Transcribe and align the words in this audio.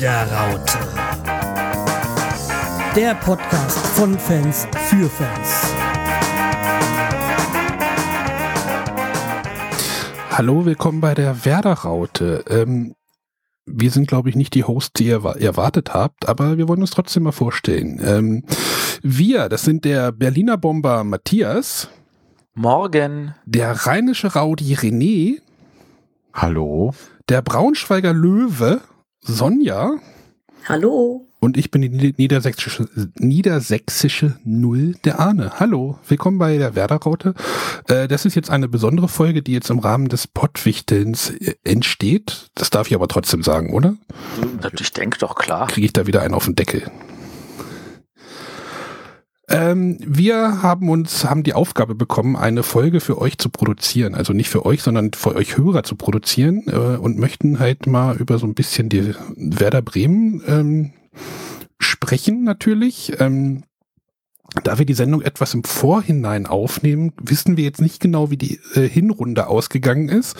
Werderaute. 0.00 0.78
Der 2.96 3.14
Podcast 3.14 3.78
von 3.94 4.18
Fans 4.18 4.66
für 4.88 5.08
Fans. 5.08 5.72
Hallo, 10.30 10.66
willkommen 10.66 11.00
bei 11.00 11.14
der 11.14 11.44
Werderaute. 11.44 12.44
Ähm, 12.48 12.96
wir 13.66 13.92
sind, 13.92 14.08
glaube 14.08 14.30
ich, 14.30 14.34
nicht 14.34 14.54
die 14.54 14.64
Hosts, 14.64 14.94
die 14.94 15.06
ihr 15.06 15.24
erwartet 15.24 15.94
habt, 15.94 16.28
aber 16.28 16.58
wir 16.58 16.66
wollen 16.66 16.80
uns 16.80 16.90
trotzdem 16.90 17.22
mal 17.22 17.32
vorstellen. 17.32 18.00
Ähm, 18.04 18.44
wir, 19.00 19.48
das 19.48 19.62
sind 19.62 19.84
der 19.84 20.10
Berliner 20.10 20.56
Bomber 20.56 21.04
Matthias. 21.04 21.88
Morgen. 22.54 23.36
Der 23.46 23.86
rheinische 23.86 24.34
Raudi 24.34 24.74
René. 24.74 25.38
Hallo. 26.32 26.94
Der 27.28 27.42
Braunschweiger 27.42 28.12
Löwe 28.12 28.80
Sonja. 29.26 29.94
Hallo. 30.68 31.26
Und 31.40 31.56
ich 31.56 31.70
bin 31.70 31.80
die 31.80 32.14
niedersächsische, 32.16 32.88
niedersächsische 33.16 34.36
Null 34.44 34.96
der 35.04 35.18
Ahne. 35.18 35.52
Hallo, 35.58 35.98
willkommen 36.06 36.38
bei 36.38 36.58
der 36.58 36.74
Werder-Raute. 36.74 37.34
Äh, 37.88 38.06
das 38.06 38.26
ist 38.26 38.34
jetzt 38.34 38.50
eine 38.50 38.68
besondere 38.68 39.08
Folge, 39.08 39.40
die 39.42 39.52
jetzt 39.52 39.70
im 39.70 39.78
Rahmen 39.78 40.08
des 40.08 40.26
Pottwichtelns 40.26 41.30
äh, 41.30 41.54
entsteht. 41.64 42.50
Das 42.54 42.68
darf 42.68 42.88
ich 42.88 42.94
aber 42.94 43.08
trotzdem 43.08 43.42
sagen, 43.42 43.72
oder? 43.72 43.96
Ich 44.78 44.92
denke 44.92 45.18
doch 45.18 45.36
klar. 45.36 45.68
Kriege 45.68 45.86
ich 45.86 45.94
da 45.94 46.06
wieder 46.06 46.20
einen 46.20 46.34
auf 46.34 46.44
den 46.44 46.54
Deckel. 46.54 46.82
Ähm, 49.54 49.98
wir 50.04 50.62
haben 50.62 50.88
uns, 50.88 51.24
haben 51.24 51.44
die 51.44 51.54
Aufgabe 51.54 51.94
bekommen, 51.94 52.34
eine 52.34 52.64
Folge 52.64 52.98
für 52.98 53.18
euch 53.18 53.38
zu 53.38 53.50
produzieren. 53.50 54.16
Also 54.16 54.32
nicht 54.32 54.48
für 54.48 54.66
euch, 54.66 54.82
sondern 54.82 55.12
für 55.12 55.36
euch 55.36 55.56
Hörer 55.56 55.84
zu 55.84 55.94
produzieren 55.94 56.64
äh, 56.66 56.96
und 56.96 57.18
möchten 57.18 57.60
halt 57.60 57.86
mal 57.86 58.16
über 58.16 58.38
so 58.38 58.48
ein 58.48 58.54
bisschen 58.54 58.88
die 58.88 59.14
Werder 59.36 59.80
Bremen 59.80 60.42
ähm, 60.48 60.92
sprechen 61.78 62.42
natürlich. 62.42 63.12
Ähm, 63.20 63.62
da 64.64 64.78
wir 64.78 64.86
die 64.86 64.94
Sendung 64.94 65.22
etwas 65.22 65.54
im 65.54 65.62
Vorhinein 65.62 66.46
aufnehmen, 66.46 67.12
wissen 67.20 67.56
wir 67.56 67.64
jetzt 67.64 67.80
nicht 67.80 68.00
genau, 68.00 68.30
wie 68.30 68.36
die 68.36 68.58
äh, 68.74 68.88
Hinrunde 68.88 69.46
ausgegangen 69.46 70.08
ist. 70.08 70.36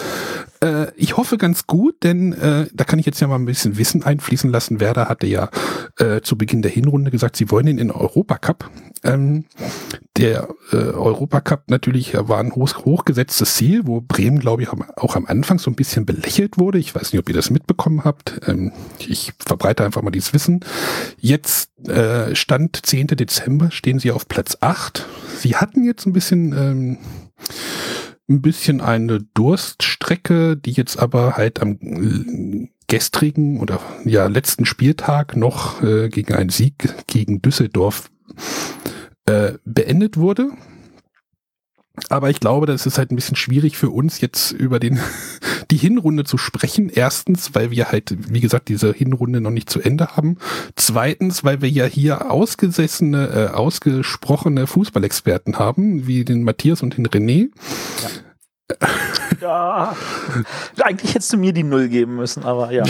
Äh, 0.64 0.92
ich 0.96 1.16
hoffe 1.16 1.36
ganz 1.36 1.66
gut, 1.66 2.02
denn 2.02 2.32
äh, 2.32 2.66
da 2.72 2.84
kann 2.84 2.98
ich 2.98 3.06
jetzt 3.06 3.20
ja 3.20 3.26
mal 3.26 3.36
ein 3.36 3.44
bisschen 3.44 3.76
Wissen 3.76 4.02
einfließen 4.02 4.50
lassen. 4.50 4.80
Werder 4.80 5.08
hatte 5.08 5.26
ja 5.26 5.50
äh, 5.98 6.22
zu 6.22 6.38
Beginn 6.38 6.62
der 6.62 6.70
Hinrunde 6.70 7.10
gesagt, 7.10 7.36
sie 7.36 7.50
wollen 7.50 7.66
ihn 7.66 7.78
in 7.78 7.90
Europacup. 7.90 8.70
Ähm, 9.02 9.44
der 10.16 10.48
äh, 10.72 10.76
Europacup 10.76 11.64
natürlich 11.68 12.14
war 12.14 12.38
ein 12.38 12.54
hoch, 12.54 12.84
hochgesetztes 12.84 13.56
Ziel, 13.56 13.82
wo 13.84 14.00
Bremen, 14.00 14.38
glaube 14.38 14.62
ich, 14.62 14.68
auch 14.70 15.16
am 15.16 15.26
Anfang 15.26 15.58
so 15.58 15.70
ein 15.70 15.74
bisschen 15.74 16.06
belächelt 16.06 16.56
wurde. 16.56 16.78
Ich 16.78 16.94
weiß 16.94 17.12
nicht, 17.12 17.20
ob 17.20 17.28
ihr 17.28 17.34
das 17.34 17.50
mitbekommen 17.50 18.04
habt. 18.04 18.40
Ähm, 18.46 18.72
ich 18.98 19.34
verbreite 19.38 19.84
einfach 19.84 20.00
mal 20.00 20.10
dieses 20.10 20.32
Wissen. 20.32 20.60
Jetzt 21.18 21.70
äh, 21.86 22.34
Stand 22.34 22.86
10. 22.86 23.08
Dezember 23.08 23.70
stehen 23.70 23.98
sie 23.98 24.12
auf 24.12 24.28
Platz 24.28 24.56
8. 24.60 25.06
Sie 25.38 25.56
hatten 25.56 25.84
jetzt 25.84 26.06
ein 26.06 26.14
bisschen 26.14 26.52
ähm, 26.52 26.98
ein 28.28 28.42
bisschen 28.42 28.80
eine 28.80 29.20
Durststrecke, 29.34 30.56
die 30.56 30.72
jetzt 30.72 30.98
aber 30.98 31.36
halt 31.36 31.60
am 31.60 31.78
äh, 31.80 32.68
gestrigen 32.86 33.60
oder 33.60 33.80
ja 34.04 34.26
letzten 34.26 34.66
Spieltag 34.66 35.36
noch 35.36 35.82
äh, 35.82 36.08
gegen 36.08 36.34
einen 36.34 36.50
Sieg 36.50 36.94
gegen 37.06 37.42
Düsseldorf 37.42 38.10
äh, 39.26 39.54
beendet 39.64 40.16
wurde. 40.16 40.50
Aber 42.08 42.28
ich 42.28 42.40
glaube, 42.40 42.66
das 42.66 42.86
ist 42.86 42.98
halt 42.98 43.12
ein 43.12 43.16
bisschen 43.16 43.36
schwierig 43.36 43.76
für 43.76 43.90
uns 43.90 44.20
jetzt 44.20 44.50
über 44.50 44.80
den, 44.80 44.98
die 45.74 45.78
Hinrunde 45.78 46.22
zu 46.22 46.38
sprechen. 46.38 46.88
Erstens, 46.88 47.52
weil 47.56 47.72
wir 47.72 47.90
halt, 47.90 48.32
wie 48.32 48.40
gesagt, 48.40 48.68
diese 48.68 48.92
Hinrunde 48.92 49.40
noch 49.40 49.50
nicht 49.50 49.68
zu 49.68 49.80
Ende 49.80 50.16
haben. 50.16 50.36
Zweitens, 50.76 51.42
weil 51.42 51.62
wir 51.62 51.68
ja 51.68 51.84
hier 51.84 52.30
ausgesessene, 52.30 53.50
äh, 53.50 53.52
ausgesprochene 53.52 54.68
Fußballexperten 54.68 55.58
haben, 55.58 56.06
wie 56.06 56.24
den 56.24 56.44
Matthias 56.44 56.84
und 56.84 56.96
den 56.96 57.08
René. 57.08 57.48
Ja. 58.70 58.78
ja. 59.40 59.96
Eigentlich 60.80 61.12
hättest 61.12 61.32
du 61.32 61.38
mir 61.38 61.52
die 61.52 61.64
Null 61.64 61.88
geben 61.88 62.14
müssen, 62.14 62.44
aber 62.44 62.70
ja. 62.70 62.84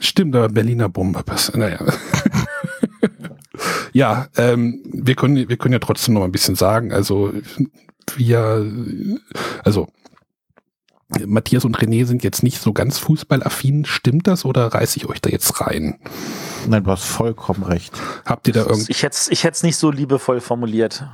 Stimmt, 0.00 0.34
aber 0.34 0.48
Berliner 0.48 0.88
Bomber, 0.88 1.22
naja. 1.54 1.78
ja, 3.92 4.26
ähm, 4.36 4.82
wir 4.92 5.14
können, 5.14 5.48
wir 5.48 5.56
können 5.56 5.74
ja 5.74 5.78
trotzdem 5.78 6.14
noch 6.14 6.24
ein 6.24 6.32
bisschen 6.32 6.56
sagen. 6.56 6.92
Also 6.92 7.32
wir, 8.16 8.66
also 9.62 9.86
Matthias 11.26 11.64
und 11.64 11.78
René 11.78 12.04
sind 12.06 12.24
jetzt 12.24 12.42
nicht 12.42 12.60
so 12.60 12.72
ganz 12.72 12.98
fußballaffin. 12.98 13.84
Stimmt 13.84 14.26
das 14.26 14.44
oder 14.44 14.66
reiße 14.68 14.96
ich 14.98 15.06
euch 15.06 15.20
da 15.20 15.30
jetzt 15.30 15.60
rein? 15.60 15.98
Nein, 16.66 16.84
du 16.84 16.90
hast 16.90 17.04
vollkommen 17.04 17.62
recht. 17.62 17.92
Habt 18.24 18.46
ihr 18.48 18.54
da 18.54 18.62
irgendwie? 18.62 18.90
Ich 18.90 19.02
hätte 19.02 19.16
ich 19.30 19.44
hätte 19.44 19.54
es 19.54 19.62
nicht 19.62 19.76
so 19.76 19.90
liebevoll 19.90 20.40
formuliert. 20.40 21.04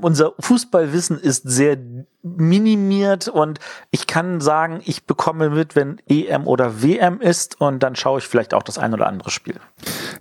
Unser 0.00 0.32
Fußballwissen 0.38 1.18
ist 1.18 1.42
sehr 1.48 1.76
minimiert 2.22 3.28
und 3.28 3.58
ich 3.90 4.06
kann 4.06 4.40
sagen, 4.40 4.80
ich 4.84 5.04
bekomme 5.04 5.50
mit, 5.50 5.74
wenn 5.74 6.00
EM 6.08 6.46
oder 6.46 6.82
WM 6.82 7.20
ist 7.20 7.60
und 7.60 7.82
dann 7.82 7.96
schaue 7.96 8.20
ich 8.20 8.26
vielleicht 8.26 8.54
auch 8.54 8.62
das 8.62 8.78
ein 8.78 8.94
oder 8.94 9.06
andere 9.08 9.30
Spiel. 9.30 9.56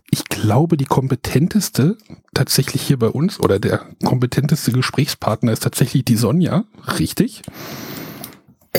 Ich 0.09 0.25
glaube, 0.25 0.77
die 0.77 0.85
kompetenteste 0.85 1.97
tatsächlich 2.33 2.81
hier 2.81 2.97
bei 2.97 3.07
uns 3.07 3.39
oder 3.39 3.59
der 3.59 3.85
kompetenteste 4.03 4.71
Gesprächspartner 4.71 5.51
ist 5.51 5.63
tatsächlich 5.63 6.03
die 6.03 6.15
Sonja, 6.15 6.63
richtig? 6.99 7.43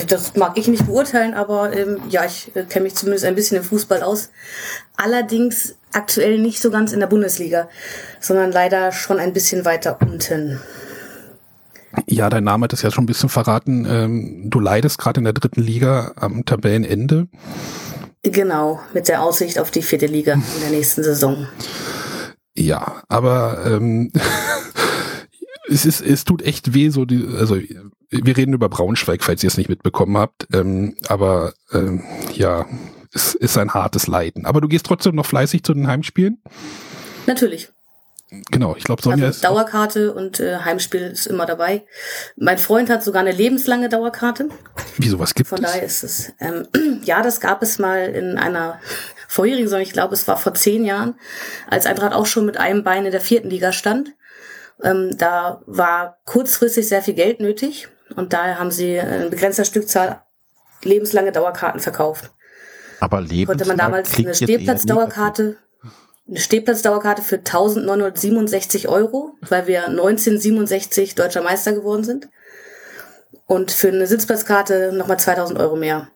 Das 0.07 0.35
mag 0.35 0.57
ich 0.57 0.67
nicht 0.67 0.87
beurteilen, 0.87 1.35
aber 1.35 1.71
ähm, 1.75 2.01
ja, 2.09 2.25
ich 2.25 2.55
äh, 2.55 2.63
kenne 2.63 2.83
mich 2.83 2.95
zumindest 2.95 3.25
ein 3.25 3.35
bisschen 3.35 3.57
im 3.57 3.63
Fußball 3.63 4.01
aus. 4.01 4.29
Allerdings 4.97 5.75
aktuell 5.91 6.39
nicht 6.39 6.61
so 6.61 6.71
ganz 6.71 6.93
in 6.93 6.99
der 6.99 7.07
Bundesliga, 7.07 7.69
sondern 8.19 8.51
leider 8.51 8.91
schon 8.91 9.19
ein 9.19 9.33
bisschen 9.33 9.65
weiter 9.65 9.99
unten. 10.01 10.59
Ja, 12.07 12.29
dein 12.29 12.43
Name 12.43 12.63
hat 12.63 12.73
es 12.73 12.81
ja 12.81 12.89
schon 12.89 13.03
ein 13.03 13.07
bisschen 13.07 13.29
verraten. 13.29 13.85
Ähm, 13.87 14.49
du 14.49 14.59
leidest 14.59 14.97
gerade 14.97 15.19
in 15.19 15.25
der 15.25 15.33
dritten 15.33 15.61
Liga 15.61 16.13
am 16.15 16.43
Tabellenende. 16.43 17.27
Genau, 18.23 18.79
mit 18.93 19.07
der 19.07 19.21
Aussicht 19.21 19.59
auf 19.59 19.69
die 19.69 19.83
vierte 19.83 20.07
Liga 20.07 20.33
in 20.33 20.61
der 20.61 20.71
nächsten 20.71 21.03
Saison. 21.03 21.47
Ja, 22.55 23.03
aber 23.09 23.63
ähm, 23.65 24.11
es 25.69 25.85
ist, 25.85 26.01
es 26.01 26.23
tut 26.23 26.41
echt 26.41 26.73
weh, 26.73 26.89
so 26.89 27.05
die, 27.05 27.27
also 27.37 27.57
wir 28.13 28.37
reden 28.37 28.53
über 28.53 28.69
Braunschweig, 28.69 29.23
falls 29.23 29.43
ihr 29.43 29.47
es 29.47 29.57
nicht 29.57 29.69
mitbekommen 29.69 30.17
habt, 30.17 30.47
ähm, 30.53 30.95
aber 31.07 31.53
ähm, 31.71 32.03
ja, 32.33 32.65
es 33.13 33.35
ist 33.35 33.57
ein 33.57 33.73
hartes 33.73 34.07
Leiden. 34.07 34.45
Aber 34.45 34.61
du 34.61 34.67
gehst 34.67 34.85
trotzdem 34.85 35.15
noch 35.15 35.25
fleißig 35.25 35.63
zu 35.63 35.73
den 35.73 35.87
Heimspielen? 35.87 36.41
Natürlich. 37.27 37.69
Genau, 38.49 38.75
ich 38.75 38.83
glaube, 38.83 39.01
Sonja 39.01 39.27
also 39.27 39.37
ist. 39.37 39.43
Dauerkarte 39.43 40.13
und 40.13 40.39
äh, 40.39 40.57
Heimspiel 40.57 41.01
ist 41.01 41.27
immer 41.27 41.45
dabei. 41.45 41.85
Mein 42.35 42.57
Freund 42.57 42.89
hat 42.89 43.03
sogar 43.03 43.21
eine 43.21 43.31
lebenslange 43.31 43.89
Dauerkarte. 43.89 44.49
Wieso, 44.97 45.19
was 45.19 45.35
gibt 45.35 45.49
Von 45.49 45.59
es? 45.59 45.63
Von 45.63 45.71
daher 45.71 45.85
ist 45.85 46.03
es. 46.03 46.33
Ähm, 46.39 46.67
ja, 47.03 47.21
das 47.21 47.39
gab 47.39 47.61
es 47.61 47.77
mal 47.77 48.05
in 48.09 48.37
einer 48.37 48.79
vorherigen 49.27 49.67
Saison, 49.67 49.81
ich 49.81 49.93
glaube, 49.93 50.15
es 50.15 50.27
war 50.27 50.37
vor 50.37 50.55
zehn 50.55 50.83
Jahren, 50.83 51.15
als 51.69 51.85
Eintracht 51.85 52.13
auch 52.13 52.25
schon 52.25 52.45
mit 52.45 52.57
einem 52.57 52.83
Bein 52.83 53.05
in 53.05 53.11
der 53.11 53.21
vierten 53.21 53.49
Liga 53.49 53.71
stand. 53.71 54.13
Ähm, 54.81 55.15
da 55.17 55.61
war 55.67 56.17
kurzfristig 56.25 56.87
sehr 56.87 57.03
viel 57.03 57.13
Geld 57.13 57.39
nötig 57.39 57.89
und 58.15 58.33
daher 58.33 58.59
haben 58.59 58.71
sie 58.71 58.95
in 58.95 59.29
begrenzter 59.29 59.65
Stückzahl 59.65 60.21
lebenslange 60.83 61.31
Dauerkarten 61.31 61.79
verkauft. 61.79 62.31
Aber 62.99 63.21
lebenslang 63.21 63.47
konnte 63.47 63.65
man 63.65 63.77
damals 63.77 64.17
eine 64.17 64.33
Stehplatzdauerkarte, 64.33 65.57
eine 66.27 66.39
Stehplatzdauerkarte 66.39 67.21
für 67.21 67.37
1967 67.37 68.87
Euro, 68.87 69.33
weil 69.41 69.67
wir 69.67 69.87
1967 69.87 71.15
deutscher 71.15 71.41
Meister 71.41 71.73
geworden 71.73 72.03
sind. 72.03 72.29
Und 73.45 73.71
für 73.71 73.89
eine 73.89 74.07
Sitzplatzkarte 74.07 74.93
nochmal 74.93 75.19
2000 75.19 75.59
Euro 75.59 75.75
mehr 75.75 76.07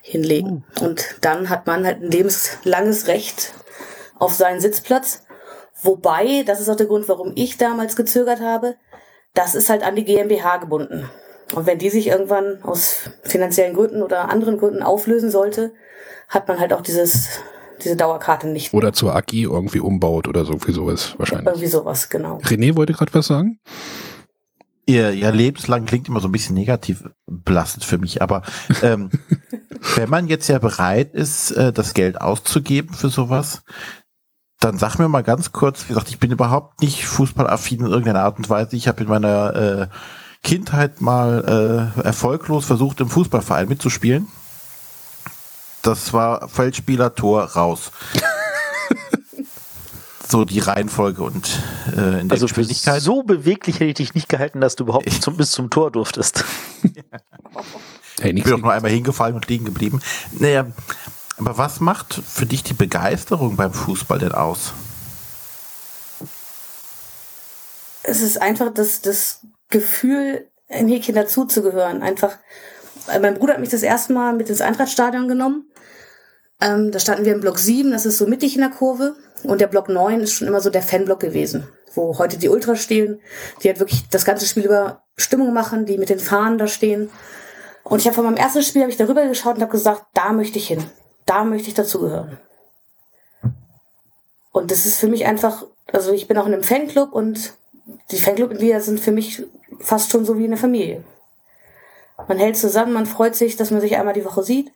hinlegen. 0.00 0.64
Oh. 0.80 0.86
Und 0.86 1.16
dann 1.20 1.50
hat 1.50 1.66
man 1.66 1.84
halt 1.84 2.02
ein 2.02 2.10
lebenslanges 2.10 3.06
Recht 3.06 3.52
auf 4.18 4.32
seinen 4.32 4.60
Sitzplatz. 4.60 5.24
Wobei, 5.82 6.42
das 6.44 6.60
ist 6.60 6.68
auch 6.68 6.76
der 6.76 6.86
Grund, 6.86 7.08
warum 7.08 7.32
ich 7.36 7.58
damals 7.58 7.96
gezögert 7.96 8.40
habe, 8.40 8.76
das 9.34 9.54
ist 9.54 9.70
halt 9.70 9.82
an 9.82 9.96
die 9.96 10.04
GmbH 10.04 10.58
gebunden. 10.58 11.08
Und 11.54 11.66
wenn 11.66 11.78
die 11.78 11.90
sich 11.90 12.08
irgendwann 12.08 12.62
aus 12.62 13.10
finanziellen 13.22 13.74
Gründen 13.74 14.02
oder 14.02 14.28
anderen 14.30 14.58
Gründen 14.58 14.82
auflösen 14.82 15.30
sollte, 15.30 15.72
hat 16.28 16.46
man 16.46 16.60
halt 16.60 16.72
auch 16.72 16.82
dieses, 16.82 17.40
diese 17.82 17.96
Dauerkarte 17.96 18.48
nicht. 18.48 18.74
Oder 18.74 18.92
zur 18.92 19.16
AG 19.16 19.32
irgendwie 19.32 19.80
umbaut 19.80 20.28
oder 20.28 20.44
so 20.44 20.54
wie 20.66 20.72
sowas 20.72 21.14
wahrscheinlich. 21.18 21.46
Irgendwie 21.46 21.66
sowas, 21.68 22.10
genau. 22.10 22.38
René 22.38 22.76
wollte 22.76 22.92
gerade 22.92 23.14
was 23.14 23.26
sagen. 23.26 23.58
Ihr, 24.84 25.12
ihr 25.12 25.32
lebenslang 25.32 25.84
klingt 25.84 26.08
immer 26.08 26.20
so 26.20 26.28
ein 26.28 26.32
bisschen 26.32 26.54
negativ 26.54 27.04
belastend 27.26 27.84
für 27.84 27.98
mich, 27.98 28.22
aber 28.22 28.42
ähm, 28.82 29.10
wenn 29.96 30.08
man 30.08 30.28
jetzt 30.28 30.48
ja 30.48 30.58
bereit 30.58 31.14
ist, 31.14 31.50
äh, 31.50 31.72
das 31.72 31.92
Geld 31.92 32.20
auszugeben 32.20 32.94
für 32.94 33.10
sowas, 33.10 33.62
dann 34.60 34.78
sag 34.78 34.98
mir 34.98 35.08
mal 35.08 35.22
ganz 35.22 35.52
kurz, 35.52 35.84
wie 35.84 35.88
gesagt, 35.88 36.08
ich 36.08 36.18
bin 36.18 36.32
überhaupt 36.32 36.80
nicht 36.80 37.06
fußballaffin 37.06 37.80
in 37.80 37.86
irgendeiner 37.86 38.22
Art 38.24 38.38
und 38.38 38.50
Weise. 38.50 38.76
Ich 38.76 38.88
habe 38.88 39.02
in 39.02 39.08
meiner 39.08 39.54
äh, 39.54 39.86
Kindheit 40.42 41.00
mal 41.00 41.92
äh, 41.96 42.00
erfolglos 42.02 42.64
versucht, 42.64 43.00
im 43.00 43.08
Fußballverein 43.08 43.68
mitzuspielen. 43.68 44.26
das 45.82 46.12
war 46.12 46.48
Feldspieler, 46.48 47.14
Tor, 47.14 47.44
raus. 47.44 47.92
so 50.28 50.44
die 50.44 50.58
Reihenfolge 50.58 51.22
und 51.22 51.48
äh, 51.96 52.20
in 52.20 52.28
der 52.28 52.34
Also 52.34 52.46
Geschwindigkeit. 52.46 53.00
so 53.00 53.22
beweglich 53.22 53.76
hätte 53.76 53.86
ich 53.86 53.94
dich 53.94 54.14
nicht 54.14 54.28
gehalten, 54.28 54.60
dass 54.60 54.76
du 54.76 54.84
überhaupt 54.84 55.10
zum, 55.22 55.36
bis 55.36 55.52
zum 55.52 55.70
Tor 55.70 55.90
durftest. 55.90 56.44
Hey, 58.20 58.32
Ich 58.36 58.44
bin 58.44 58.54
auch 58.54 58.58
nur 58.58 58.72
einmal 58.72 58.90
hingefallen 58.90 59.36
und 59.36 59.48
liegen 59.48 59.64
geblieben. 59.64 60.00
Naja, 60.38 60.66
aber 61.38 61.58
was 61.58 61.80
macht 61.80 62.14
für 62.14 62.46
dich 62.46 62.62
die 62.62 62.74
Begeisterung 62.74 63.56
beim 63.56 63.72
Fußball 63.72 64.18
denn 64.18 64.32
aus? 64.32 64.72
es 68.08 68.22
ist 68.22 68.40
einfach 68.40 68.72
das, 68.72 69.02
das 69.02 69.40
Gefühl, 69.68 70.48
Häkchen 70.66 71.14
dazuzugehören. 71.14 72.02
Einfach, 72.02 72.38
weil 73.06 73.20
mein 73.20 73.34
Bruder 73.34 73.54
hat 73.54 73.60
mich 73.60 73.68
das 73.68 73.82
erste 73.82 74.12
Mal 74.12 74.32
mit 74.32 74.48
ins 74.48 74.60
Eintrachtstadion 74.60 75.28
genommen. 75.28 75.70
Ähm, 76.60 76.90
da 76.90 76.98
standen 76.98 77.24
wir 77.24 77.34
im 77.34 77.40
Block 77.40 77.58
7, 77.58 77.92
das 77.92 78.06
ist 78.06 78.18
so 78.18 78.26
mittig 78.26 78.54
in 78.54 78.62
der 78.62 78.70
Kurve. 78.70 79.14
Und 79.44 79.60
der 79.60 79.68
Block 79.68 79.88
9 79.88 80.20
ist 80.20 80.32
schon 80.32 80.48
immer 80.48 80.60
so 80.60 80.70
der 80.70 80.82
Fanblock 80.82 81.20
gewesen, 81.20 81.68
wo 81.94 82.18
heute 82.18 82.38
die 82.38 82.48
Ultras 82.48 82.82
stehen, 82.82 83.20
die 83.62 83.68
halt 83.68 83.78
wirklich 83.78 84.08
das 84.08 84.24
ganze 84.24 84.46
Spiel 84.46 84.64
über 84.64 85.04
Stimmung 85.16 85.52
machen, 85.52 85.86
die 85.86 85.98
mit 85.98 86.08
den 86.08 86.18
Fahnen 86.18 86.58
da 86.58 86.66
stehen. 86.66 87.10
Und 87.84 88.00
ich 88.00 88.06
habe 88.06 88.16
von 88.16 88.24
meinem 88.24 88.36
ersten 88.36 88.62
Spiel 88.62 88.82
habe 88.82 88.90
ich 88.90 88.96
darüber 88.96 89.26
geschaut 89.26 89.56
und 89.56 89.62
habe 89.62 89.70
gesagt, 89.70 90.06
da 90.14 90.32
möchte 90.32 90.58
ich 90.58 90.66
hin. 90.66 90.84
Da 91.28 91.44
möchte 91.44 91.68
ich 91.68 91.74
dazugehören. 91.74 92.38
Und 94.50 94.70
das 94.70 94.86
ist 94.86 94.98
für 94.98 95.08
mich 95.08 95.26
einfach, 95.26 95.66
also 95.92 96.10
ich 96.10 96.26
bin 96.26 96.38
auch 96.38 96.46
in 96.46 96.54
einem 96.54 96.62
Fanclub 96.62 97.12
und 97.12 97.52
die 98.10 98.18
Fanclub-Mitglieder 98.18 98.80
sind 98.80 98.98
für 98.98 99.12
mich 99.12 99.44
fast 99.78 100.10
schon 100.10 100.24
so 100.24 100.38
wie 100.38 100.44
eine 100.44 100.56
Familie. 100.56 101.04
Man 102.26 102.38
hält 102.38 102.56
zusammen, 102.56 102.94
man 102.94 103.04
freut 103.04 103.36
sich, 103.36 103.56
dass 103.56 103.70
man 103.70 103.82
sich 103.82 103.96
einmal 103.96 104.14
die 104.14 104.24
Woche 104.24 104.42
sieht. 104.42 104.72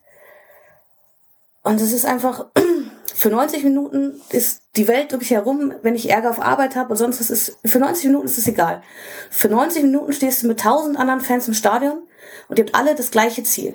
Und 1.62 1.80
es 1.80 1.90
ist 1.90 2.04
einfach, 2.04 2.46
für 3.14 3.30
90 3.30 3.64
Minuten 3.64 4.20
ist 4.28 4.60
die 4.76 4.88
Welt 4.88 5.14
um 5.14 5.20
mich 5.20 5.30
herum, 5.30 5.72
wenn 5.80 5.94
ich 5.94 6.10
Ärger 6.10 6.28
auf 6.28 6.42
Arbeit 6.42 6.76
habe 6.76 6.90
und 6.90 6.98
sonst 6.98 7.18
was 7.18 7.30
ist, 7.30 7.58
für 7.64 7.78
90 7.78 8.04
Minuten 8.04 8.26
ist 8.26 8.36
es 8.36 8.46
egal. 8.46 8.82
Für 9.30 9.48
90 9.48 9.84
Minuten 9.84 10.12
stehst 10.12 10.42
du 10.42 10.48
mit 10.48 10.60
tausend 10.60 10.98
anderen 10.98 11.22
Fans 11.22 11.48
im 11.48 11.54
Stadion 11.54 12.02
und 12.48 12.58
ihr 12.58 12.66
habt 12.66 12.74
alle 12.74 12.94
das 12.94 13.10
gleiche 13.10 13.42
Ziel. 13.42 13.74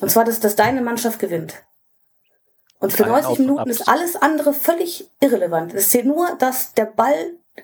Und 0.00 0.12
zwar, 0.12 0.24
dass, 0.24 0.38
dass 0.38 0.54
deine 0.54 0.82
Mannschaft 0.82 1.18
gewinnt. 1.18 1.64
Und 2.80 2.92
für 2.92 3.04
Kein 3.04 3.12
90 3.12 3.26
Auf 3.30 3.38
und 3.38 3.46
Minuten 3.46 3.70
ist 3.70 3.88
alles 3.88 4.16
andere 4.16 4.52
völlig 4.52 5.08
irrelevant. 5.20 5.74
Es 5.74 5.90
zählt 5.90 6.06
nur, 6.06 6.34
dass 6.38 6.72
der 6.74 6.86
Ball 6.86 7.14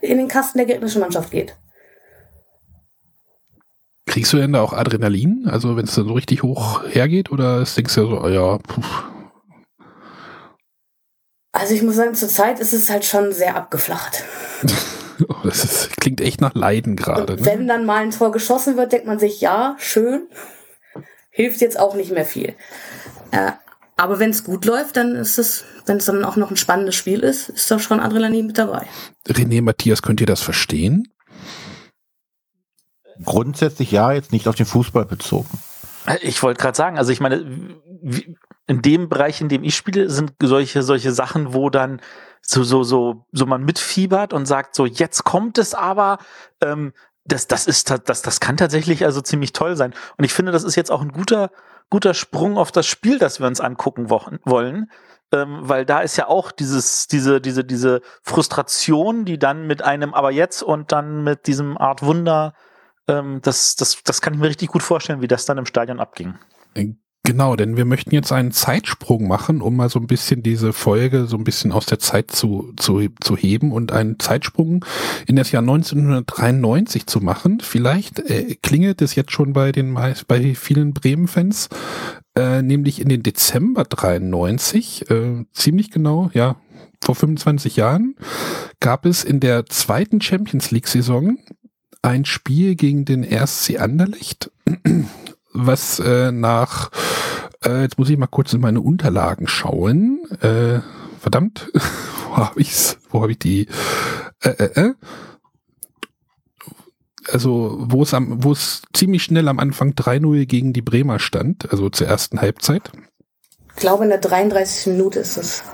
in 0.03 0.19
den 0.19 0.29
Kasten 0.29 0.59
der 0.59 0.67
gegnerischen 0.67 1.01
Mannschaft 1.01 1.31
geht. 1.31 1.57
Kriegst 4.07 4.33
du 4.33 4.37
denn 4.37 4.53
da 4.53 4.63
auch 4.63 4.73
Adrenalin? 4.73 5.49
Also 5.51 5.77
wenn 5.77 5.87
es 5.87 5.95
dann 5.95 6.07
so 6.07 6.15
richtig 6.15 6.43
hoch 6.43 6.85
hergeht 6.89 7.31
oder 7.33 7.65
denkst 7.65 7.95
du 7.95 8.01
ja 8.03 8.07
so, 8.09 8.21
oh 8.23 8.29
ja, 8.29 8.59
puh, 8.59 8.83
Also 11.53 11.75
ich 11.75 11.83
muss 11.83 11.97
sagen, 11.97 12.15
zurzeit 12.15 12.61
ist 12.61 12.75
es 12.75 12.91
halt 12.91 13.05
schon 13.07 13.33
sehr 13.33 13.57
abgeflacht. 13.57 14.23
oh, 15.29 15.35
das 15.45 15.65
ist, 15.65 15.97
klingt 15.97 16.21
echt 16.21 16.43
nach 16.43 16.55
Leiden 16.55 16.95
gerade. 16.95 17.33
Und 17.35 17.41
Ne? 17.41 17.47
wenn 17.47 17.67
dann 17.67 17.87
mal 17.87 18.03
ein 18.03 18.11
Tor 18.11 18.31
geschossen 18.33 18.77
wird, 18.77 18.93
denkt 18.93 19.07
man 19.07 19.19
sich, 19.19 19.41
ja, 19.41 19.75
schön, 19.79 20.27
hilft 21.31 21.63
jetzt 21.63 21.79
auch 21.79 21.95
nicht 21.95 22.13
mehr 22.13 22.27
viel. 22.27 22.55
Äh, 23.33 23.53
aber 23.97 24.19
wenn 24.19 24.31
es 24.31 24.45
gut 24.45 24.67
läuft, 24.67 24.97
dann 24.97 25.17
ist 25.17 25.39
es, 25.39 25.65
wenn 25.87 25.97
es 25.97 26.05
dann 26.05 26.25
auch 26.25 26.37
noch 26.37 26.51
ein 26.51 26.57
spannendes 26.57 26.95
Spiel 26.95 27.21
ist, 27.21 27.49
ist 27.49 27.71
da 27.71 27.79
schon 27.79 28.01
Adrenalin 28.01 28.47
mit 28.47 28.59
dabei. 28.59 28.87
René, 29.27 29.63
Matthias, 29.63 30.03
könnt 30.03 30.21
ihr 30.21 30.27
das 30.27 30.43
verstehen? 30.43 31.09
Grundsätzlich 33.25 33.91
ja, 33.91 34.13
jetzt 34.13 34.33
nicht 34.33 34.49
auf 34.49 34.55
den 34.55 34.67
Fußball 34.67 35.07
bezogen. 35.07 35.49
Ich 36.21 36.43
wollte 36.43 36.61
gerade 36.61 36.77
sagen, 36.77 36.99
also 36.99 37.11
ich 37.11 37.21
meine, 37.21 37.39
in 38.67 38.83
dem 38.83 39.09
Bereich, 39.09 39.41
in 39.41 39.49
dem 39.49 39.65
ich 39.65 39.75
spiele, 39.75 40.11
sind 40.11 40.35
solche, 40.43 40.83
solche 40.83 41.13
Sachen, 41.13 41.55
wo 41.55 41.71
dann 41.71 42.01
so, 42.43 42.63
so, 42.63 42.83
so, 42.83 43.25
so 43.33 43.47
man 43.47 43.65
mitfiebert 43.65 44.35
und 44.35 44.47
sagt, 44.47 44.75
so, 44.75 44.85
jetzt 44.85 45.25
kommt 45.25 45.57
es 45.57 45.75
aber, 45.75 46.19
ähm, 46.61 46.93
das, 47.25 47.49
das 47.49 47.67
ist, 47.67 47.91
das, 47.91 48.23
das 48.23 48.41
kann 48.41 48.57
tatsächlich 48.57 49.05
also 49.05 49.21
ziemlich 49.21 49.53
toll 49.53 49.75
sein. 49.75 49.95
Und 50.17 50.25
ich 50.25 50.33
finde, 50.33 50.53
das 50.53 50.63
ist 50.63 50.77
jetzt 50.77 50.93
auch 50.93 51.01
ein 51.01 51.11
guter, 51.11 51.51
guter 51.91 52.15
Sprung 52.15 52.59
auf 52.59 52.73
das 52.73 52.87
Spiel, 52.87 53.19
das 53.19 53.41
wir 53.41 53.47
uns 53.47 53.61
angucken 53.61 54.11
wo 54.11 54.21
wollen. 54.45 54.91
Ähm, 55.33 55.59
weil 55.63 55.85
da 55.85 56.01
ist 56.01 56.17
ja 56.17 56.29
auch 56.29 56.53
dieses, 56.53 57.09
diese, 57.09 57.41
diese, 57.41 57.65
diese 57.65 58.01
Frustration, 58.23 59.25
die 59.25 59.39
dann 59.39 59.67
mit 59.67 59.83
einem 59.83 60.15
aber 60.15 60.31
jetzt 60.31 60.63
und 60.63 60.93
dann 60.93 61.25
mit 61.25 61.49
diesem 61.49 61.77
Art 61.77 62.03
Wunder, 62.03 62.55
ähm, 63.09 63.41
das, 63.43 63.75
das, 63.75 64.03
das 64.05 64.21
kann 64.21 64.35
ich 64.35 64.41
mir 64.41 64.49
richtig 64.49 64.69
gut 64.69 64.85
vorstellen, 64.85 65.21
wie 65.23 65.29
das 65.29 65.45
dann 65.45 65.59
im 65.59 65.67
Stadion 65.67 65.99
abging. 65.99 66.39
Genau, 67.27 67.57
denn 67.57 67.77
wir 67.77 67.87
möchten 67.87 68.15
jetzt 68.15 68.31
einen 68.31 68.53
Zeitsprung 68.53 69.27
machen, 69.27 69.61
um 69.61 69.75
mal 69.75 69.91
so 69.91 69.99
ein 69.99 70.07
bisschen 70.07 70.45
diese 70.45 70.73
Folge 70.73 71.27
so 71.27 71.37
ein 71.37 71.43
bisschen 71.43 71.73
aus 71.73 71.85
der 71.85 71.99
Zeit 71.99 72.31
zu, 72.31 72.73
zu, 72.77 73.01
zu 73.21 73.37
heben 73.37 73.73
und 73.73 73.91
einen 73.91 74.21
Zeitsprung 74.21 74.85
in 75.27 75.35
das 75.35 75.51
Jahr 75.51 75.63
1993 75.63 77.09
zu 77.09 77.19
machen. 77.21 77.59
Vielleicht 77.59 78.21
äh, 78.21 78.55
klingelt 78.63 79.03
es 79.03 79.17
jetzt 79.17 79.33
schon 79.33 79.53
bei 79.55 79.73
den 79.73 79.99
bei 80.29 80.55
vielen 80.55 80.95
Bremen-Fans, 80.95 81.69
äh, 82.37 82.63
nämlich 82.63 83.01
in 83.01 83.09
den 83.09 83.25
Dezember 83.25 83.83
93, 83.83 85.11
äh, 85.11 85.47
ziemlich 85.53 85.91
genau, 85.91 86.31
ja, 86.33 86.55
vor 87.03 87.17
25 87.17 87.75
Jahren, 87.75 88.15
gab 88.79 89.05
es 89.05 89.25
in 89.25 89.41
der 89.41 89.67
zweiten 89.67 90.21
Champions 90.21 90.71
League-Saison 90.71 91.39
ein 92.03 92.25
Spiel 92.25 92.77
gegen 92.77 93.05
den 93.05 93.25
RSC 93.25 93.79
Anderlecht, 93.79 94.53
was 95.57 95.99
äh, 95.99 96.33
nach, 96.33 96.91
äh, 97.65 97.83
jetzt 97.83 97.99
muss 97.99 98.11
ich 98.11 98.19
mal 98.19 98.27
kurz 98.27 98.53
in 98.53 98.61
meine 98.61 98.81
Unterlagen 98.81 99.49
schauen. 99.49 100.21
Äh, 100.41 100.81
verdammt, 101.21 101.71
wo 102.29 102.37
habe 102.37 102.61
ich's? 102.61 102.99
Wo 103.11 103.23
habe 103.23 103.33
ich 103.33 103.39
die? 103.39 103.69
Äh, 104.43 104.51
äh, 104.51 104.81
äh. 104.81 104.95
Also, 107.33 107.77
wo 107.81 108.03
es 108.03 108.15
am, 108.15 108.45
wo 108.45 108.53
es 108.53 108.83
ziemlich 108.93 109.25
schnell 109.25 109.49
am 109.49 109.59
Anfang 109.59 109.93
3-0 109.93 110.47
gegen 110.47 110.73
die 110.73 110.83
Bremer 110.83 111.19
stand, 111.19 111.71
also 111.73 111.91
zur 111.91 112.07
ersten 112.07 112.41
Halbzeit. 112.41 112.93
Ich 113.75 113.81
glaube, 113.81 114.05
in 114.05 114.11
der 114.11 114.19
33. 114.21 114.93
Minute 114.93 115.19
ist 115.19 115.37
es 115.37 115.65